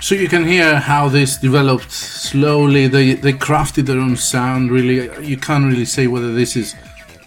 So 0.07 0.15
you 0.15 0.29
can 0.29 0.45
hear 0.45 0.79
how 0.79 1.09
this 1.09 1.35
developed 1.35 1.91
slowly. 1.91 2.87
They 2.87 3.15
they 3.15 3.33
crafted 3.33 3.87
their 3.87 3.99
own 3.99 4.15
sound. 4.15 4.71
Really, 4.71 5.11
you 5.21 5.35
can't 5.35 5.65
really 5.65 5.83
say 5.83 6.07
whether 6.07 6.33
this 6.33 6.55
is 6.55 6.75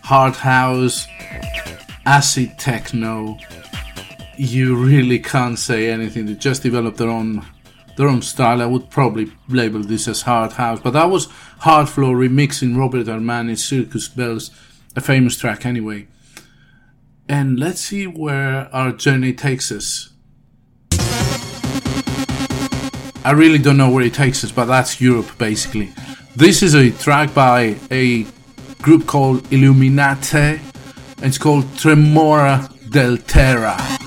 hard 0.03 0.35
house, 0.35 1.07
acid 2.07 2.59
techno. 2.59 3.37
You 4.39 4.77
really 4.77 5.19
can't 5.19 5.59
say 5.59 5.91
anything. 5.91 6.25
They 6.25 6.35
just 6.35 6.63
developed 6.63 6.97
their 6.97 7.11
own 7.11 7.45
their 7.99 8.09
own 8.09 8.23
style. 8.23 8.63
I 8.63 8.67
would 8.67 8.89
probably 8.89 9.31
label 9.47 9.83
this 9.83 10.09
as 10.09 10.23
hard 10.23 10.53
house, 10.53 10.81
but 10.83 10.93
that 10.93 11.11
was 11.11 11.27
Hardfloor 11.61 12.17
remixing 12.17 12.79
Robert 12.79 13.09
Armani's 13.09 13.63
Circus 13.63 14.09
Bells, 14.09 14.51
a 14.97 15.03
famous 15.03 15.37
track 15.37 15.67
anyway. 15.67 16.09
And 17.29 17.61
let's 17.61 17.83
see 17.83 18.07
where 18.07 18.75
our 18.75 18.91
journey 18.91 19.35
takes 19.35 19.71
us. 19.71 20.10
I 23.23 23.33
really 23.33 23.59
don't 23.59 23.77
know 23.77 23.91
where 23.91 24.05
it 24.05 24.15
takes 24.15 24.43
us, 24.45 24.51
but 24.51 24.65
that's 24.65 25.01
Europe 25.01 25.31
basically. 25.37 25.93
This 26.37 26.63
is 26.63 26.75
a 26.75 26.91
track 26.91 27.35
by 27.35 27.77
a 27.91 28.25
group 28.81 29.07
called 29.07 29.53
Illuminate, 29.53 30.35
and 30.35 31.25
it's 31.25 31.39
called 31.39 31.65
Tremora 31.77 32.69
del 32.91 33.19
Terra. 33.19 34.00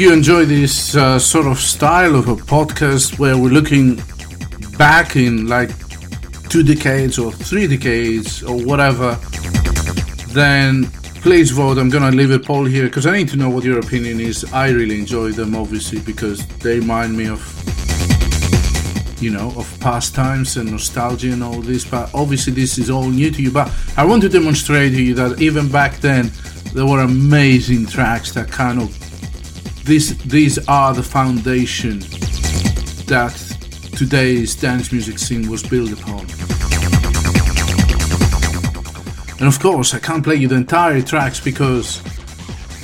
You 0.00 0.12
enjoy 0.14 0.46
this 0.46 0.96
uh, 0.96 1.18
sort 1.18 1.46
of 1.46 1.58
style 1.58 2.14
of 2.14 2.26
a 2.28 2.34
podcast 2.34 3.18
where 3.18 3.36
we're 3.36 3.52
looking 3.52 4.00
back 4.78 5.14
in 5.14 5.46
like 5.46 5.68
two 6.48 6.62
decades 6.62 7.18
or 7.18 7.30
three 7.30 7.66
decades 7.66 8.42
or 8.42 8.56
whatever, 8.64 9.18
then 10.28 10.86
please 11.20 11.50
vote. 11.50 11.76
I'm 11.76 11.90
gonna 11.90 12.10
leave 12.10 12.30
a 12.30 12.38
poll 12.38 12.64
here 12.64 12.84
because 12.84 13.04
I 13.06 13.14
need 13.14 13.28
to 13.28 13.36
know 13.36 13.50
what 13.50 13.62
your 13.62 13.78
opinion 13.78 14.20
is. 14.20 14.50
I 14.54 14.70
really 14.70 14.98
enjoy 14.98 15.32
them, 15.32 15.54
obviously, 15.54 16.00
because 16.00 16.46
they 16.60 16.78
remind 16.78 17.14
me 17.14 17.26
of, 17.28 17.42
you 19.20 19.30
know, 19.30 19.52
of 19.54 19.78
past 19.80 20.14
times 20.14 20.56
and 20.56 20.70
nostalgia 20.70 21.32
and 21.32 21.44
all 21.44 21.60
this. 21.60 21.84
But 21.84 22.08
obviously, 22.14 22.54
this 22.54 22.78
is 22.78 22.88
all 22.88 23.10
new 23.10 23.30
to 23.30 23.42
you. 23.42 23.50
But 23.50 23.70
I 23.98 24.06
want 24.06 24.22
to 24.22 24.30
demonstrate 24.30 24.92
to 24.92 25.02
you 25.02 25.14
that 25.14 25.42
even 25.42 25.68
back 25.70 25.96
then, 25.96 26.32
there 26.74 26.86
were 26.86 27.00
amazing 27.00 27.86
tracks 27.86 28.32
that 28.32 28.50
kind 28.50 28.80
of 28.80 28.99
these 29.90 30.16
these 30.18 30.56
are 30.68 30.94
the 30.94 31.02
foundation 31.02 31.98
that 33.08 33.34
today's 33.98 34.54
dance 34.54 34.92
music 34.92 35.18
scene 35.18 35.50
was 35.50 35.64
built 35.64 35.90
upon. 35.90 36.20
And 39.40 39.48
of 39.48 39.58
course, 39.58 39.92
I 39.92 39.98
can't 39.98 40.22
play 40.22 40.36
you 40.36 40.46
the 40.46 40.54
entire 40.54 41.02
tracks 41.02 41.40
because 41.40 42.00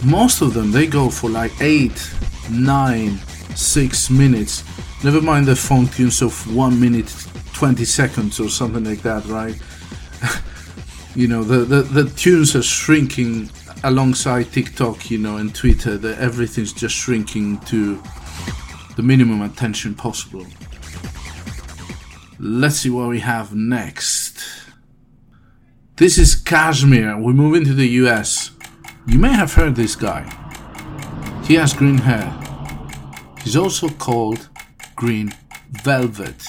most 0.04 0.42
of 0.42 0.52
them 0.52 0.72
they 0.72 0.88
go 0.88 1.08
for 1.08 1.30
like 1.30 1.52
eight, 1.60 2.12
nine, 2.50 3.18
six 3.54 4.10
minutes. 4.10 4.64
Never 5.04 5.22
mind 5.22 5.46
the 5.46 5.54
funk 5.54 5.94
tunes 5.94 6.22
of 6.22 6.34
1 6.56 6.80
minute 6.80 7.14
20 7.52 7.84
seconds 7.84 8.40
or 8.40 8.48
something 8.48 8.82
like 8.82 9.02
that, 9.02 9.24
right? 9.26 9.56
you 11.14 11.28
know, 11.28 11.44
the, 11.44 11.58
the, 11.58 11.82
the 11.82 12.10
tunes 12.16 12.56
are 12.56 12.64
shrinking 12.64 13.48
alongside 13.84 14.52
TikTok, 14.52 15.10
you 15.10 15.18
know, 15.18 15.36
and 15.36 15.54
Twitter. 15.54 15.96
that 15.98 16.18
everything's 16.18 16.72
just 16.72 16.94
shrinking 16.94 17.58
to 17.60 18.02
the 18.96 19.02
minimum 19.02 19.42
attention 19.42 19.94
possible. 19.94 20.46
Let's 22.38 22.76
see 22.76 22.90
what 22.90 23.08
we 23.08 23.20
have 23.20 23.54
next. 23.54 24.44
This 25.96 26.18
is 26.18 26.34
Cajmere. 26.36 27.22
We 27.22 27.32
move 27.32 27.54
into 27.54 27.72
the 27.72 27.88
US. 28.02 28.50
You 29.06 29.18
may 29.18 29.32
have 29.32 29.54
heard 29.54 29.76
this 29.76 29.96
guy. 29.96 30.24
He 31.44 31.54
has 31.54 31.72
green 31.72 31.98
hair. 31.98 32.38
He's 33.42 33.56
also 33.56 33.88
called 33.88 34.48
Green 34.96 35.32
Velvet. 35.70 36.42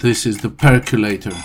This 0.00 0.26
is 0.26 0.38
the 0.38 0.48
percolator. 0.48 1.36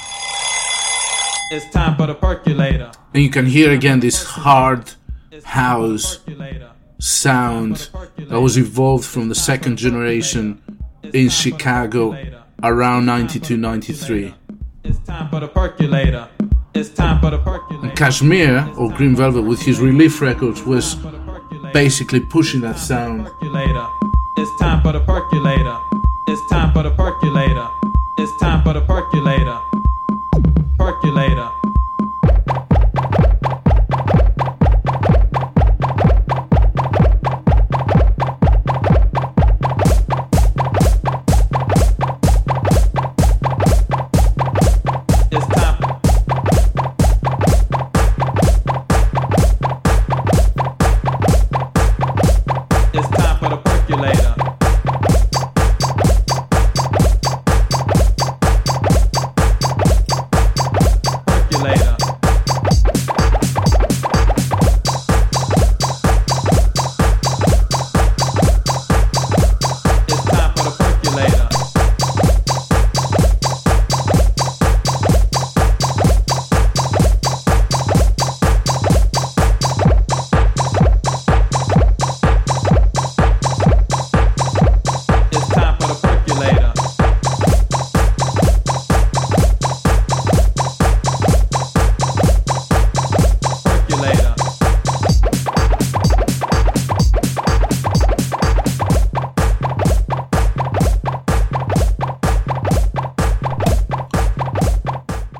It's 1.51 1.69
time 1.69 1.95
for 1.95 2.07
the 2.07 2.15
percolator. 2.15 2.91
And 3.13 3.23
you 3.23 3.29
can 3.29 3.45
hear 3.45 3.71
again 3.71 3.99
this 3.99 4.23
hard 4.23 4.91
house 5.43 6.19
sound 6.99 7.89
that 8.17 8.41
was 8.41 8.57
evolved 8.57 9.05
from 9.05 9.29
the 9.29 9.35
second 9.35 9.77
generation 9.77 10.61
in 11.13 11.29
Chicago 11.29 12.17
around 12.63 13.05
92 13.05 13.57
93. 13.57 14.33
It's 14.83 14.97
time 14.99 15.29
for 15.29 15.39
the 15.39 15.47
percolator. 15.47 16.27
It's 16.73 16.89
time 16.89 17.21
for 17.21 17.29
the 17.29 17.37
percolator. 17.37 17.87
And 17.87 17.97
Cajmere, 17.97 18.77
or 18.77 18.91
Green 18.91 19.15
Velvet, 19.15 19.43
with 19.43 19.61
his 19.61 19.79
Relief 19.79 20.21
Records, 20.21 20.63
was 20.63 20.95
basically 21.73 22.21
pushing 22.31 22.61
that 22.61 22.79
sound. 22.79 23.27
It's 24.37 24.59
time 24.59 24.81
for 24.81 24.91
the 24.91 24.99
percolator. 24.99 25.77
It's 26.27 26.49
time 26.49 26.73
for 26.73 26.83
the 26.83 26.91
percolator. 26.91 27.67
It's 28.17 28.39
time 28.41 28.63
for 28.63 28.73
the 28.73 28.81
percolator. 28.81 29.59
Percolator. 30.85 31.54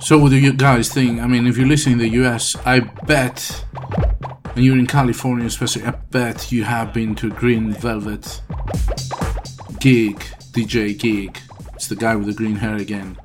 So, 0.06 0.20
what 0.20 0.30
do 0.30 0.38
you 0.38 0.54
guys 0.54 0.90
think? 0.90 1.20
I 1.20 1.26
mean, 1.26 1.48
if 1.48 1.58
you're 1.58 1.66
listening 1.66 1.94
in 1.94 1.98
the 1.98 2.28
US, 2.28 2.56
I 2.64 2.82
bet, 2.82 3.66
and 4.56 4.64
you're 4.64 4.78
in 4.78 4.86
California 4.86 5.48
especially, 5.48 5.84
I 5.84 5.94
bet 6.12 6.52
you 6.52 6.64
have 6.64 6.94
been 6.94 7.16
to 7.16 7.32
Green 7.32 7.74
Velvet 7.74 8.40
gig, 9.80 10.20
DJ 10.52 10.96
gig. 10.96 11.40
It's 11.74 11.88
the 11.88 11.96
guy 11.96 12.16
with 12.16 12.28
the 12.28 12.34
green 12.34 12.58
hair 12.58 12.76
again, 12.76 13.18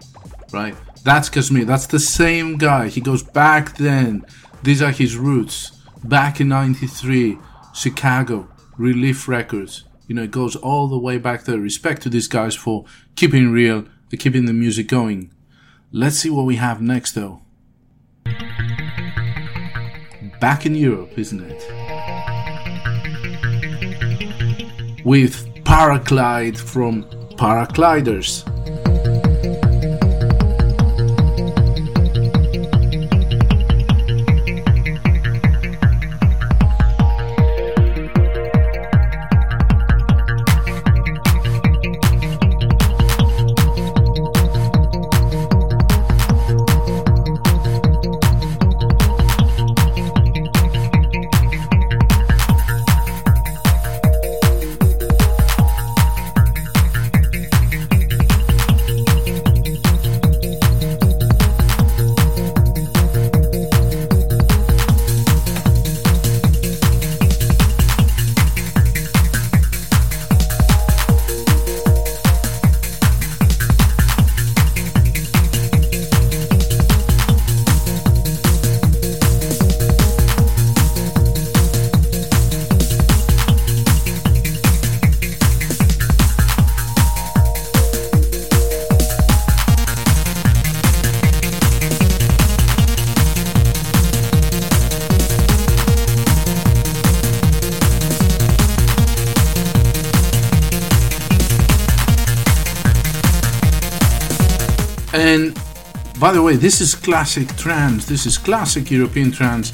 right? 0.55 0.75
That's 1.05 1.29
Cajmere. 1.29 1.67
That's 1.67 1.87
the 1.87 2.01
same 2.01 2.57
guy. 2.57 2.89
He 2.89 3.03
goes 3.03 3.23
back 3.23 3.77
then. 3.77 4.25
These 4.63 4.81
are 4.81 4.91
his 4.91 5.19
roots. 5.19 5.83
Back 6.05 6.41
in 6.41 6.49
93, 6.49 7.37
Chicago, 7.75 8.49
Relief 8.79 9.29
Records. 9.29 9.85
You 10.07 10.15
know, 10.15 10.23
it 10.23 10.31
goes 10.31 10.57
all 10.57 10.89
the 10.89 10.99
way 10.99 11.19
back 11.19 11.45
there. 11.45 11.59
Respect 11.59 12.01
to 12.05 12.09
these 12.09 12.27
guys 12.27 12.55
for 12.55 12.87
keeping 13.17 13.53
real, 13.53 13.85
keeping 14.19 14.47
the 14.47 14.55
music 14.55 14.89
going. 14.89 15.31
Let's 15.93 16.19
see 16.19 16.31
what 16.31 16.47
we 16.47 16.55
have 16.55 16.81
next, 16.81 17.17
though. 17.17 17.41
Back 20.41 20.65
in 20.65 20.77
Europe, 20.77 21.19
isn't 21.19 21.41
it? 21.41 21.61
With 25.05 25.49
Paraglide 25.65 26.57
from 26.57 27.03
Paragliders. 27.37 28.45
By 106.21 106.33
the 106.33 106.43
way, 106.43 106.55
this 106.55 106.83
is 106.83 106.95
classic 106.95 107.49
trance. 107.57 108.05
This 108.05 108.27
is 108.27 108.37
classic 108.37 108.91
European 108.91 109.33
trance. 109.33 109.73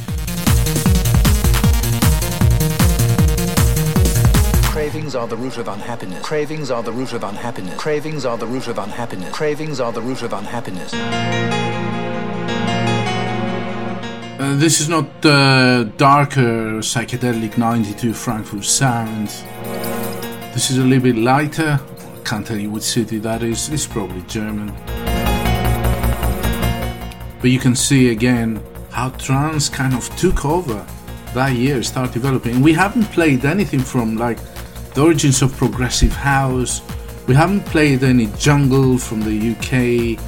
Cravings 4.70 5.16
are 5.16 5.26
the 5.26 5.36
root 5.36 5.58
of 5.58 5.66
unhappiness. 5.66 6.24
Cravings 6.24 6.70
are 6.70 6.84
the 6.84 6.92
root 6.92 7.12
of 7.14 7.24
unhappiness. 7.24 7.76
Cravings 7.76 8.24
are 8.24 8.38
the 8.38 8.46
root 8.46 8.68
of 8.68 8.78
unhappiness. 8.78 9.32
Cravings 9.34 9.80
are 9.80 9.90
the 9.90 10.00
root 10.00 10.22
of 10.22 10.32
unhappiness. 10.32 10.94
Uh, 14.38 14.54
this 14.56 14.80
is 14.80 14.88
not 14.88 15.20
the 15.22 15.90
darker 15.96 16.78
psychedelic 16.78 17.58
92 17.58 18.14
Frankfurt 18.14 18.64
sound. 18.64 19.28
This 20.54 20.70
is 20.70 20.78
a 20.78 20.82
little 20.82 21.02
bit 21.02 21.16
lighter. 21.16 21.80
I 21.80 22.22
Can't 22.24 22.46
tell 22.46 22.58
you 22.58 22.70
which 22.70 22.84
city 22.84 23.18
that 23.18 23.42
is. 23.42 23.68
It's 23.68 23.86
probably 23.86 24.22
German. 24.28 24.72
But 27.40 27.50
you 27.50 27.58
can 27.58 27.74
see 27.74 28.10
again 28.10 28.62
how 28.90 29.10
trance 29.10 29.68
kind 29.68 29.94
of 29.94 30.08
took 30.16 30.44
over 30.44 30.86
that 31.34 31.52
year, 31.52 31.82
start 31.82 32.12
developing. 32.12 32.62
We 32.62 32.72
haven't 32.72 33.04
played 33.12 33.44
anything 33.44 33.80
from 33.80 34.16
like 34.16 34.38
the 34.94 35.02
origins 35.02 35.42
of 35.42 35.54
progressive 35.56 36.12
house. 36.12 36.80
We 37.26 37.34
haven't 37.34 37.66
played 37.66 38.02
any 38.02 38.26
jungle 38.38 38.96
from 38.96 39.20
the 39.20 39.50
UK. 39.52 40.18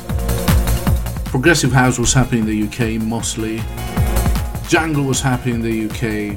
Progressive 1.31 1.73
house 1.73 1.99
was 1.99 2.13
happening 2.13 2.47
in 2.47 2.47
the 2.47 2.63
UK 2.67 3.01
mostly. 3.01 3.63
Jungle 4.69 5.05
was 5.05 5.23
happening 5.23 5.57
in 5.57 5.63
the 5.63 5.87
UK. 5.87 6.37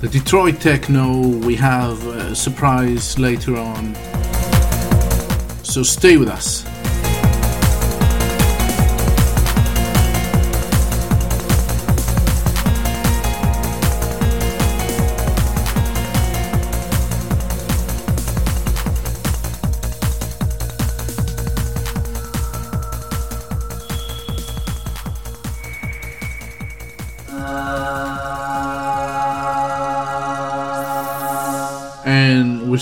The 0.00 0.08
Detroit 0.08 0.60
techno, 0.60 1.26
we 1.26 1.56
have 1.56 2.06
a 2.06 2.34
surprise 2.36 3.18
later 3.18 3.56
on. 3.56 3.96
So 5.64 5.82
stay 5.82 6.16
with 6.16 6.28
us. 6.28 6.69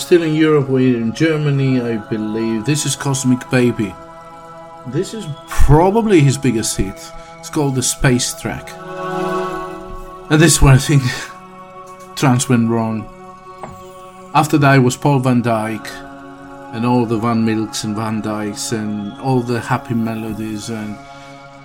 Still 0.09 0.23
in 0.23 0.33
Europe, 0.33 0.69
we're 0.69 0.97
in 0.97 1.13
Germany, 1.13 1.81
I 1.81 1.97
believe. 1.97 2.65
This 2.65 2.87
is 2.87 2.95
Cosmic 2.95 3.47
Baby. 3.51 3.93
This 4.87 5.13
is 5.13 5.27
probably 5.47 6.21
his 6.21 6.35
biggest 6.35 6.75
hit. 6.75 6.99
It's 7.37 7.51
called 7.51 7.75
the 7.75 7.83
Space 7.83 8.33
Track. 8.33 8.71
And 10.31 10.41
this 10.41 10.55
is 10.55 10.63
I 10.63 10.77
think 10.79 11.03
trance 12.15 12.49
went 12.49 12.71
wrong. 12.71 13.07
After 14.33 14.57
that 14.57 14.77
was 14.77 14.97
Paul 14.97 15.19
van 15.19 15.43
Dyk 15.43 15.85
and 16.73 16.87
all 16.87 17.05
the 17.05 17.19
Van 17.19 17.45
Milks 17.45 17.83
and 17.83 17.95
Van 17.95 18.19
Dykes 18.19 18.71
and 18.71 19.13
all 19.21 19.41
the 19.41 19.59
happy 19.59 19.93
melodies 19.93 20.71
and 20.71 20.97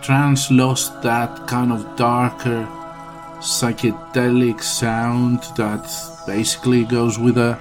trance 0.03 0.51
lost 0.51 1.01
that 1.01 1.47
kind 1.47 1.73
of 1.73 1.97
darker 1.97 2.69
psychedelic 3.39 4.63
sound 4.63 5.45
that 5.57 5.87
basically 6.27 6.85
goes 6.85 7.19
with 7.19 7.39
a 7.39 7.59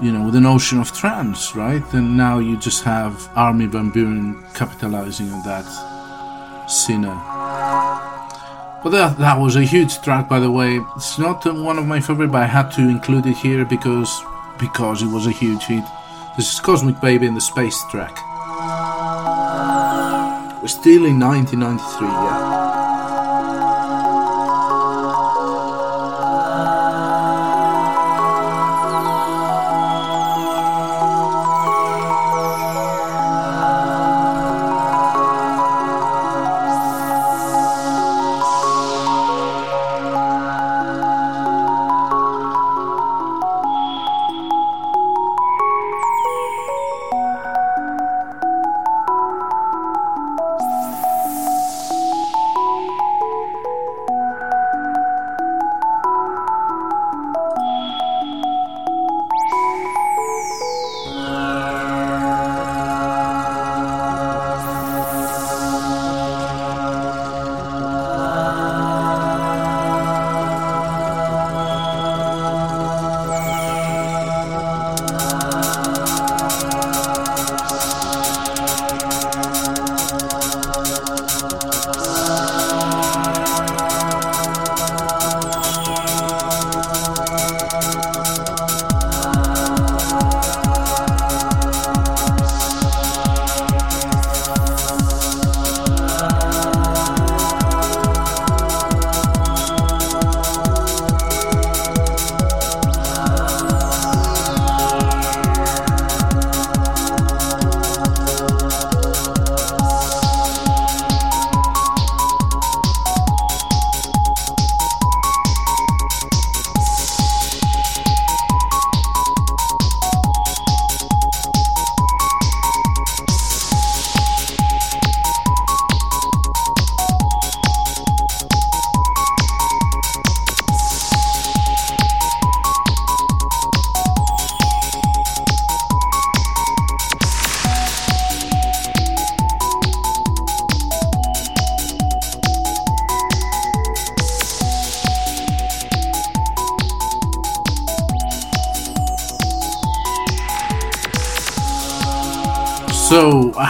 you 0.00 0.12
know 0.12 0.24
with 0.24 0.34
the 0.34 0.40
notion 0.40 0.78
of 0.80 0.92
trance 0.92 1.54
right? 1.54 1.84
And 1.92 2.16
now 2.16 2.38
you 2.38 2.56
just 2.56 2.84
have 2.84 3.28
Armin 3.34 3.70
van 3.70 3.92
Buuren 3.92 4.42
capitalizing 4.54 5.30
on 5.32 5.42
that 5.44 5.66
sinner. 6.68 7.14
But 8.82 8.90
that, 8.90 9.18
that 9.18 9.38
was 9.38 9.56
a 9.56 9.62
huge 9.62 10.00
track 10.02 10.28
by 10.28 10.40
the 10.40 10.50
way. 10.50 10.80
It's 10.96 11.18
not 11.18 11.44
one 11.44 11.78
of 11.78 11.86
my 11.86 12.00
favorite 12.00 12.32
but 12.32 12.42
i 12.42 12.46
had 12.46 12.70
to 12.72 12.82
include 12.82 13.26
it 13.26 13.36
here 13.36 13.64
because 13.64 14.22
because 14.58 15.02
it 15.02 15.08
was 15.08 15.26
a 15.26 15.32
huge 15.32 15.64
hit. 15.64 15.84
This 16.36 16.52
is 16.52 16.60
cosmic 16.60 17.00
baby 17.00 17.26
in 17.26 17.34
the 17.34 17.40
space 17.40 17.78
track. 17.90 18.16
We're 20.62 20.68
still 20.68 21.04
in 21.06 21.18
1993 21.18 22.06
yeah 22.06 22.61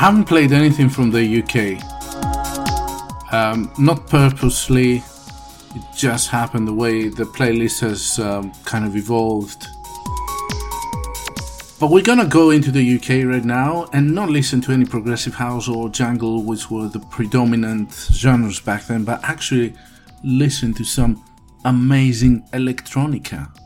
haven't 0.03 0.25
played 0.25 0.51
anything 0.51 0.89
from 0.89 1.13
the 1.13 1.23
UK. 1.23 1.81
Um, 3.33 3.73
not 3.79 4.09
purposely, 4.09 4.97
it 4.97 5.83
just 5.97 6.29
happened 6.29 6.67
the 6.67 6.75
way 6.75 7.09
the 7.09 7.23
playlist 7.23 7.83
has 7.83 8.19
um, 8.19 8.51
kind 8.65 8.85
of 8.85 8.97
evolved. 8.97 9.65
But 11.79 11.93
we're 11.93 12.03
gonna 12.03 12.27
go 12.27 12.51
into 12.51 12.73
the 12.73 12.97
UK 12.97 13.25
right 13.33 13.45
now 13.45 13.89
and 13.93 14.13
not 14.13 14.29
listen 14.29 14.61
to 14.63 14.73
any 14.73 14.87
progressive 14.87 15.37
house 15.37 15.69
or 15.69 15.89
jungle, 15.89 16.43
which 16.43 16.69
were 16.69 16.89
the 16.89 16.99
predominant 16.99 17.93
genres 18.11 18.59
back 18.59 18.89
then, 18.89 19.05
but 19.05 19.21
actually 19.23 19.73
listen 20.25 20.75
to 20.75 20.83
some 20.83 21.25
amazing 21.65 22.43
electronica. 22.53 23.57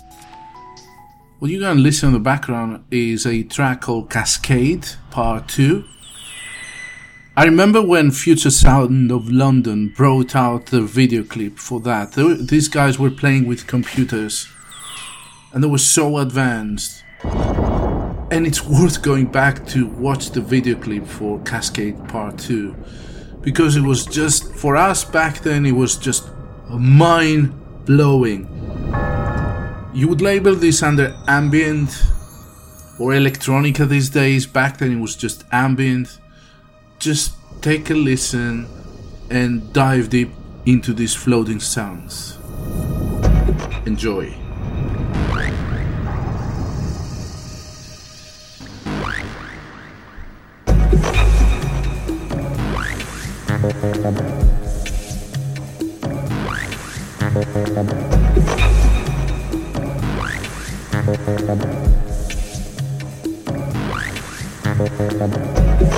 What 1.39 1.51
you're 1.51 1.63
gonna 1.63 1.81
listen 1.81 2.09
in 2.09 2.13
the 2.13 2.21
background 2.21 2.85
is 2.91 3.25
a 3.25 3.43
track 3.43 3.81
called 3.81 4.11
Cascade 4.11 4.87
Part 5.11 5.49
2. 5.49 5.96
I 7.39 7.45
remember 7.45 7.83
when 7.83 8.13
Future 8.13 8.49
Sound 8.49 9.13
of 9.13 9.31
London 9.31 9.89
brought 9.89 10.35
out 10.35 10.65
the 10.67 10.81
video 10.81 11.23
clip 11.23 11.59
for 11.59 11.81
that. 11.81 12.13
These 12.13 12.69
guys 12.69 12.99
were 12.99 13.11
playing 13.11 13.47
with 13.47 13.67
computers 13.67 14.49
and 15.53 15.63
they 15.63 15.69
were 15.69 15.77
so 15.77 16.17
advanced. 16.17 17.05
And 17.23 18.47
it's 18.47 18.65
worth 18.65 19.03
going 19.03 19.27
back 19.27 19.67
to 19.67 19.87
watch 19.87 20.31
the 20.31 20.41
video 20.41 20.77
clip 20.77 21.07
for 21.07 21.39
Cascade 21.41 22.09
Part 22.09 22.39
2 22.39 22.75
because 23.43 23.77
it 23.77 23.83
was 23.83 24.07
just, 24.07 24.55
for 24.55 24.75
us 24.75 25.05
back 25.05 25.41
then, 25.41 25.67
it 25.67 25.73
was 25.73 25.97
just 25.99 26.31
mind 26.71 27.53
blowing. 27.85 28.49
You 29.93 30.09
would 30.09 30.23
label 30.23 30.55
this 30.55 30.83
under 30.83 31.15
ambient 31.29 32.03
or 32.99 33.11
electronica 33.11 33.87
these 33.87 34.09
days. 34.09 34.47
Back 34.47 34.79
then, 34.79 34.93
it 34.93 35.01
was 35.01 35.15
just 35.15 35.45
ambient 35.53 36.19
just 36.99 37.35
take 37.63 37.91
a 37.91 37.95
listen 37.95 38.67
and 39.31 39.73
dive 39.73 40.11
deep 40.11 40.31
into 40.65 40.93
these 40.93 41.15
floating 41.15 41.61
sounds. 41.61 42.39
Enjoy. 43.87 44.35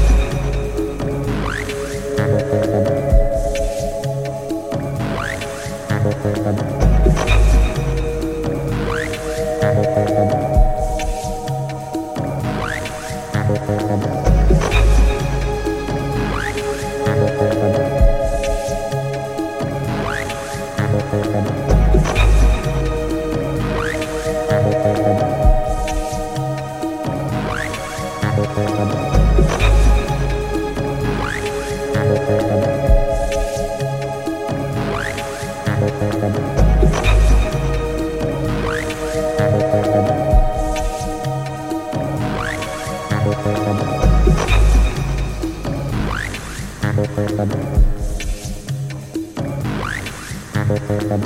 Thank 47.37 47.53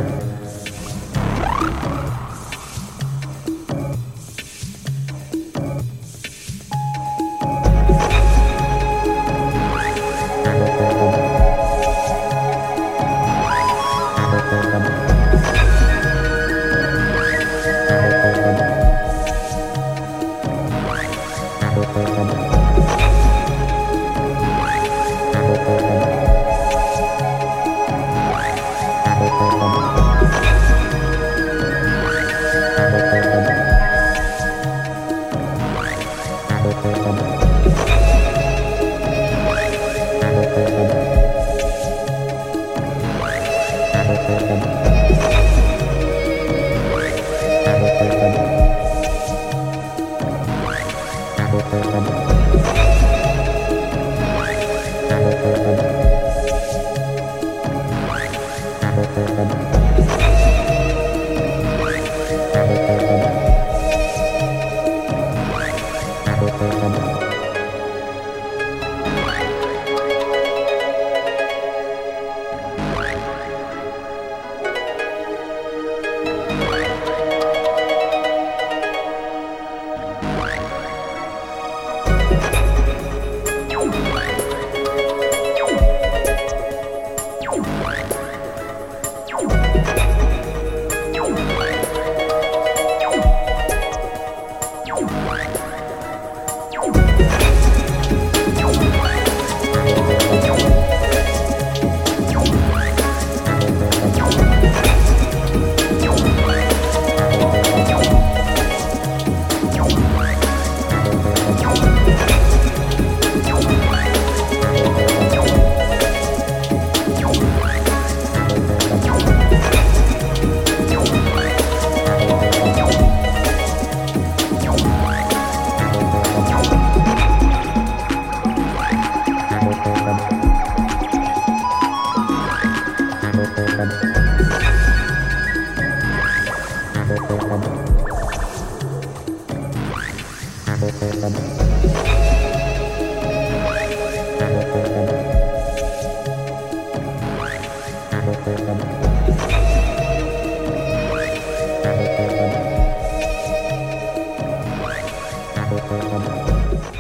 you. 0.02 0.41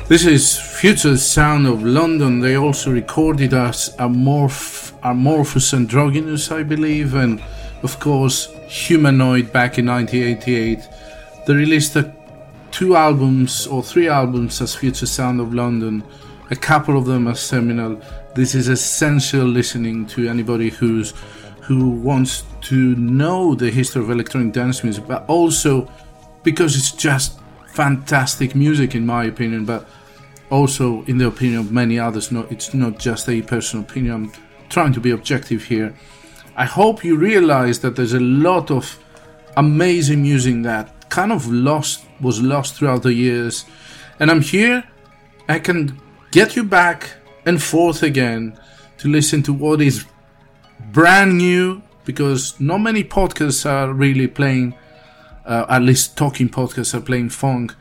This 0.07 0.25
is 0.25 0.57
Future 0.57 1.17
Sound 1.17 1.67
of 1.67 1.83
London. 1.83 2.39
They 2.39 2.55
also 2.55 2.91
recorded 2.91 3.53
as 3.53 3.95
Amorph, 3.97 4.93
Amorphous 5.03 5.73
Androgynous, 5.73 6.51
I 6.51 6.63
believe, 6.63 7.13
and 7.13 7.43
of 7.83 7.99
course 7.99 8.47
Humanoid 8.67 9.51
back 9.51 9.77
in 9.77 9.87
1988. 9.87 10.79
They 11.45 11.53
released 11.53 11.97
a, 11.97 12.13
two 12.71 12.95
albums 12.95 13.67
or 13.67 13.83
three 13.83 14.07
albums 14.07 14.61
as 14.61 14.73
Future 14.73 15.05
Sound 15.05 15.41
of 15.41 15.53
London. 15.53 16.01
A 16.49 16.55
couple 16.55 16.97
of 16.97 17.05
them 17.05 17.27
are 17.27 17.35
seminal. 17.35 18.01
This 18.35 18.55
is 18.55 18.69
essential 18.69 19.45
listening 19.45 20.05
to 20.07 20.29
anybody 20.29 20.69
who's 20.69 21.13
who 21.61 21.89
wants 21.89 22.43
to 22.61 22.95
know 22.95 23.53
the 23.53 23.69
history 23.69 24.01
of 24.01 24.09
electronic 24.09 24.53
dance 24.53 24.81
music, 24.81 25.07
but 25.07 25.25
also 25.27 25.91
because 26.43 26.77
it's 26.77 26.91
just 26.91 27.40
fantastic 27.73 28.55
music 28.55 28.95
in 28.95 29.05
my 29.05 29.25
opinion. 29.25 29.65
But 29.65 29.87
also 30.51 31.03
in 31.05 31.17
the 31.17 31.27
opinion 31.27 31.59
of 31.59 31.71
many 31.71 31.97
others. 31.97 32.31
No, 32.31 32.45
it's 32.51 32.73
not 32.73 32.99
just 32.99 33.27
a 33.29 33.41
personal 33.41 33.85
opinion. 33.85 34.13
I'm 34.13 34.31
trying 34.69 34.93
to 34.93 34.99
be 34.99 35.09
objective 35.09 35.63
here. 35.63 35.95
I 36.55 36.65
hope 36.65 37.03
you 37.03 37.15
realize 37.15 37.79
that 37.79 37.95
there's 37.95 38.13
a 38.13 38.19
lot 38.19 38.69
of 38.69 38.99
amazing 39.57 40.21
music 40.21 40.61
that 40.63 41.09
kind 41.09 41.31
of 41.31 41.47
lost 41.51 42.05
was 42.19 42.41
lost 42.41 42.75
throughout 42.75 43.03
the 43.03 43.13
years, 43.13 43.65
and 44.19 44.29
I'm 44.29 44.41
here. 44.41 44.83
I 45.47 45.59
can 45.59 45.99
get 46.31 46.55
you 46.55 46.63
back 46.63 47.13
and 47.45 47.61
forth 47.61 48.03
again 48.03 48.59
to 48.99 49.07
listen 49.07 49.41
to 49.43 49.53
what 49.53 49.81
is 49.81 50.05
brand 50.91 51.37
new 51.37 51.81
because 52.05 52.59
not 52.59 52.79
many 52.79 53.03
podcasts 53.03 53.65
are 53.65 53.91
really 53.91 54.27
playing, 54.27 54.75
uh, 55.45 55.65
at 55.69 55.81
least 55.81 56.17
talking 56.17 56.49
podcasts 56.49 56.93
are 56.93 57.01
playing 57.01 57.29
funk. 57.29 57.75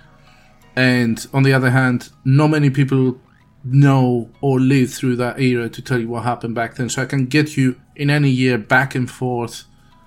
And 0.76 1.26
on 1.32 1.42
the 1.42 1.52
other 1.52 1.70
hand, 1.70 2.10
not 2.24 2.48
many 2.48 2.70
people 2.70 3.20
know 3.62 4.30
or 4.40 4.58
live 4.58 4.92
through 4.92 5.16
that 5.16 5.38
era 5.40 5.68
to 5.68 5.82
tell 5.82 5.98
you 5.98 6.08
what 6.08 6.22
happened 6.22 6.54
back 6.54 6.76
then. 6.76 6.88
So 6.88 7.02
I 7.02 7.06
can 7.06 7.26
get 7.26 7.56
you 7.56 7.80
in 7.96 8.10
any 8.10 8.30
year 8.30 8.56
back 8.56 8.94
and 8.94 9.10
forth 9.10 9.64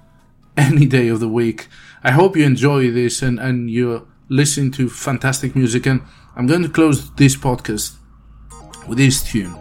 any 0.58 0.86
day 0.86 1.08
of 1.08 1.20
the 1.20 1.30
week. 1.30 1.68
I 2.04 2.12
hope 2.12 2.36
you 2.36 2.46
enjoy 2.46 2.92
this 2.92 3.22
and, 3.22 3.40
and 3.40 3.70
you're 3.70 4.04
listening 4.30 4.72
to 4.72 4.90
fantastic 4.90 5.56
music. 5.56 5.86
And 5.86 6.02
I'm 6.36 6.48
going 6.48 6.64
to 6.64 6.70
close 6.70 7.12
this 7.16 7.36
podcast 7.36 7.96
with 8.88 8.98
this 8.98 9.24
tune. 9.24 9.56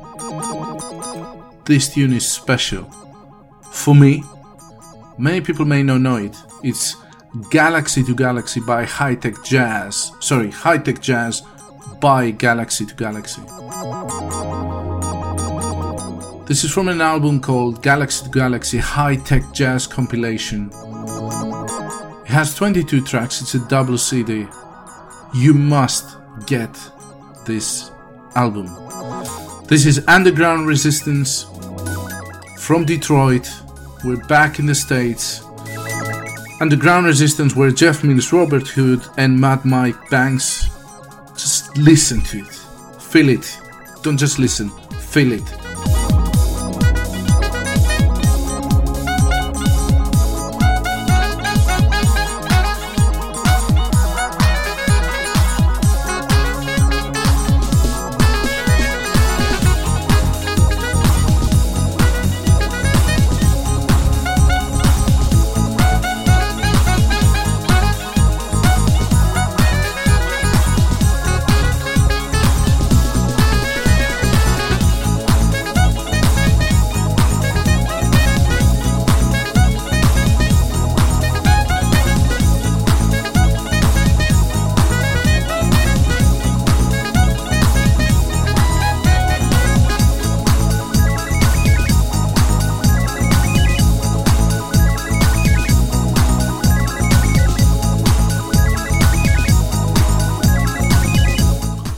This 1.64 1.92
tune 1.92 2.12
is 2.12 2.30
special. 2.30 2.90
For 3.70 3.94
me, 3.94 4.24
many 5.18 5.40
people 5.40 5.64
may 5.64 5.82
not 5.82 6.00
know 6.00 6.16
it. 6.16 6.36
It's 6.62 6.96
Galaxy 7.48 8.04
to 8.04 8.14
Galaxy 8.14 8.60
by 8.60 8.84
High 8.84 9.14
Tech 9.14 9.42
Jazz. 9.42 10.12
Sorry, 10.20 10.50
High 10.50 10.76
Tech 10.76 11.00
Jazz 11.00 11.42
by 11.98 12.30
Galaxy 12.30 12.84
to 12.84 12.94
Galaxy. 12.94 13.40
This 16.44 16.62
is 16.62 16.70
from 16.70 16.88
an 16.88 17.00
album 17.00 17.40
called 17.40 17.82
Galaxy 17.82 18.24
to 18.24 18.30
Galaxy 18.30 18.76
High 18.76 19.16
Tech 19.16 19.50
Jazz 19.54 19.86
Compilation. 19.86 20.70
It 22.26 22.28
has 22.28 22.54
22 22.54 23.00
tracks, 23.00 23.40
it's 23.40 23.54
a 23.54 23.66
double 23.66 23.96
CD. 23.96 24.46
You 25.32 25.54
must 25.54 26.18
get 26.44 26.78
this 27.46 27.90
album. 28.34 28.66
This 29.68 29.86
is 29.86 30.04
Underground 30.06 30.66
Resistance 30.66 31.46
from 32.58 32.84
Detroit. 32.84 33.50
We're 34.04 34.22
back 34.26 34.58
in 34.58 34.66
the 34.66 34.74
States. 34.74 35.42
Underground 36.62 37.06
Resistance 37.06 37.56
were 37.56 37.72
Jeff 37.72 38.04
Mills, 38.04 38.32
Robert 38.32 38.68
Hood, 38.68 39.02
and 39.16 39.36
Mad 39.40 39.64
Mike 39.64 40.08
Banks. 40.10 40.70
Just 41.32 41.76
listen 41.76 42.20
to 42.20 42.38
it. 42.38 42.54
Feel 43.02 43.30
it. 43.30 43.58
Don't 44.04 44.16
just 44.16 44.38
listen, 44.38 44.70
feel 45.00 45.32
it. 45.32 45.61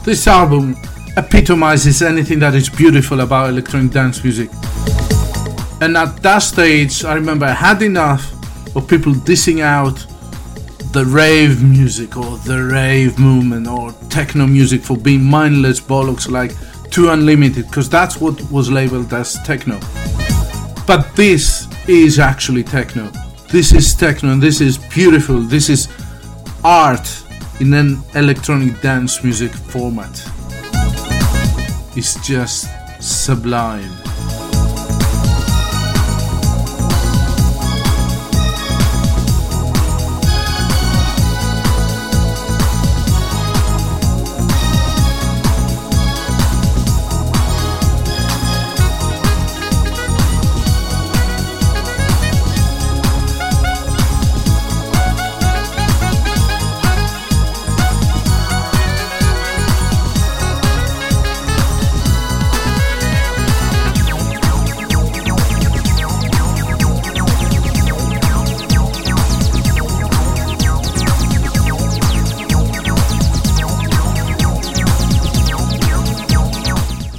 This 0.05 0.27
album 0.27 0.77
epitomizes 1.17 2.03
anything 2.03 2.37
that 2.37 2.53
is 2.53 2.69
beautiful 2.69 3.21
about 3.21 3.49
electronic 3.49 3.91
dance 3.91 4.23
music. 4.23 4.51
And 5.81 5.97
at 5.97 6.21
that 6.21 6.43
stage, 6.43 7.03
I 7.03 7.15
remember 7.15 7.47
I 7.47 7.53
had 7.53 7.81
enough 7.81 8.31
of 8.75 8.87
people 8.87 9.13
dissing 9.13 9.61
out 9.61 9.95
the 10.93 11.03
rave 11.05 11.63
music 11.63 12.17
or 12.17 12.37
the 12.37 12.65
rave 12.71 13.17
movement 13.17 13.67
or 13.67 13.93
techno 14.11 14.45
music 14.45 14.83
for 14.83 14.95
being 14.95 15.23
mindless 15.23 15.79
bollocks 15.79 16.29
like 16.29 16.51
2 16.91 17.09
Unlimited, 17.09 17.65
because 17.65 17.89
that's 17.89 18.21
what 18.21 18.39
was 18.51 18.69
labeled 18.69 19.11
as 19.11 19.41
techno. 19.41 19.79
But 20.85 21.15
this 21.15 21.67
is 21.87 22.19
actually 22.19 22.63
techno. 22.63 23.09
This 23.49 23.73
is 23.73 23.95
techno 23.95 24.33
and 24.33 24.41
this 24.41 24.61
is 24.61 24.77
beautiful. 24.77 25.39
This 25.39 25.67
is 25.67 25.87
art 26.63 27.24
in 27.59 27.73
an 27.73 27.97
electronic 28.15 28.81
dance 28.81 29.23
music 29.23 29.51
format. 29.51 30.11
It's 31.95 32.15
just 32.25 32.67
sublime. 32.99 34.04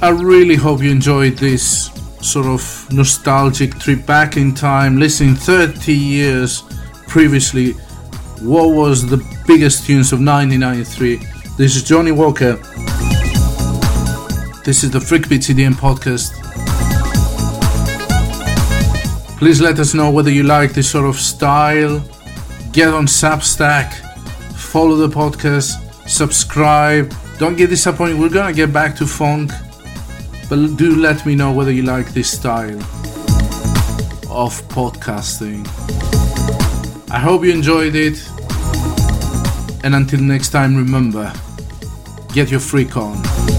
I 0.07 0.11
really 0.11 0.55
hope 0.55 0.81
you 0.81 0.89
enjoyed 0.89 1.37
this 1.37 1.91
sort 2.21 2.45
of 2.45 2.87
nostalgic 2.93 3.77
trip 3.77 4.05
back 4.05 4.37
in 4.37 4.53
time, 4.53 4.97
listening 4.97 5.35
30 5.35 5.93
years 5.93 6.63
previously. 7.09 7.73
What 8.39 8.69
was 8.73 9.05
the 9.05 9.17
biggest 9.45 9.85
tunes 9.85 10.13
of 10.13 10.19
1993? 10.19 11.17
This 11.57 11.75
is 11.75 11.83
Johny 11.83 12.13
Walker. 12.13 12.53
This 14.63 14.85
is 14.85 14.91
the 14.91 14.99
Freakbeat 14.99 15.49
EDM 15.49 15.73
podcast. 15.73 16.31
Please 19.39 19.59
let 19.59 19.77
us 19.77 19.93
know 19.93 20.09
whether 20.09 20.31
you 20.31 20.43
like 20.43 20.71
this 20.71 20.89
sort 20.89 21.05
of 21.05 21.17
style. 21.17 22.01
Get 22.71 22.93
on 22.93 23.07
Substack, 23.07 23.91
follow 24.55 24.95
the 24.95 25.09
podcast, 25.09 25.73
subscribe. 26.07 27.13
Don't 27.39 27.57
get 27.57 27.69
disappointed. 27.69 28.17
We're 28.17 28.29
gonna 28.29 28.53
get 28.53 28.71
back 28.71 28.95
to 28.99 29.05
funk. 29.05 29.51
But 30.49 30.77
do 30.77 30.95
let 30.95 31.25
me 31.25 31.35
know 31.35 31.51
whether 31.51 31.71
you 31.71 31.83
like 31.83 32.13
this 32.13 32.31
style 32.31 32.79
of 34.29 34.61
podcasting. 34.69 35.67
I 37.11 37.19
hope 37.19 37.43
you 37.43 37.51
enjoyed 37.51 37.95
it. 37.95 38.17
And 39.83 39.93
until 39.95 40.21
next 40.21 40.49
time, 40.49 40.75
remember 40.75 41.33
get 42.33 42.49
your 42.51 42.59
freak 42.59 42.95
on. 42.95 43.56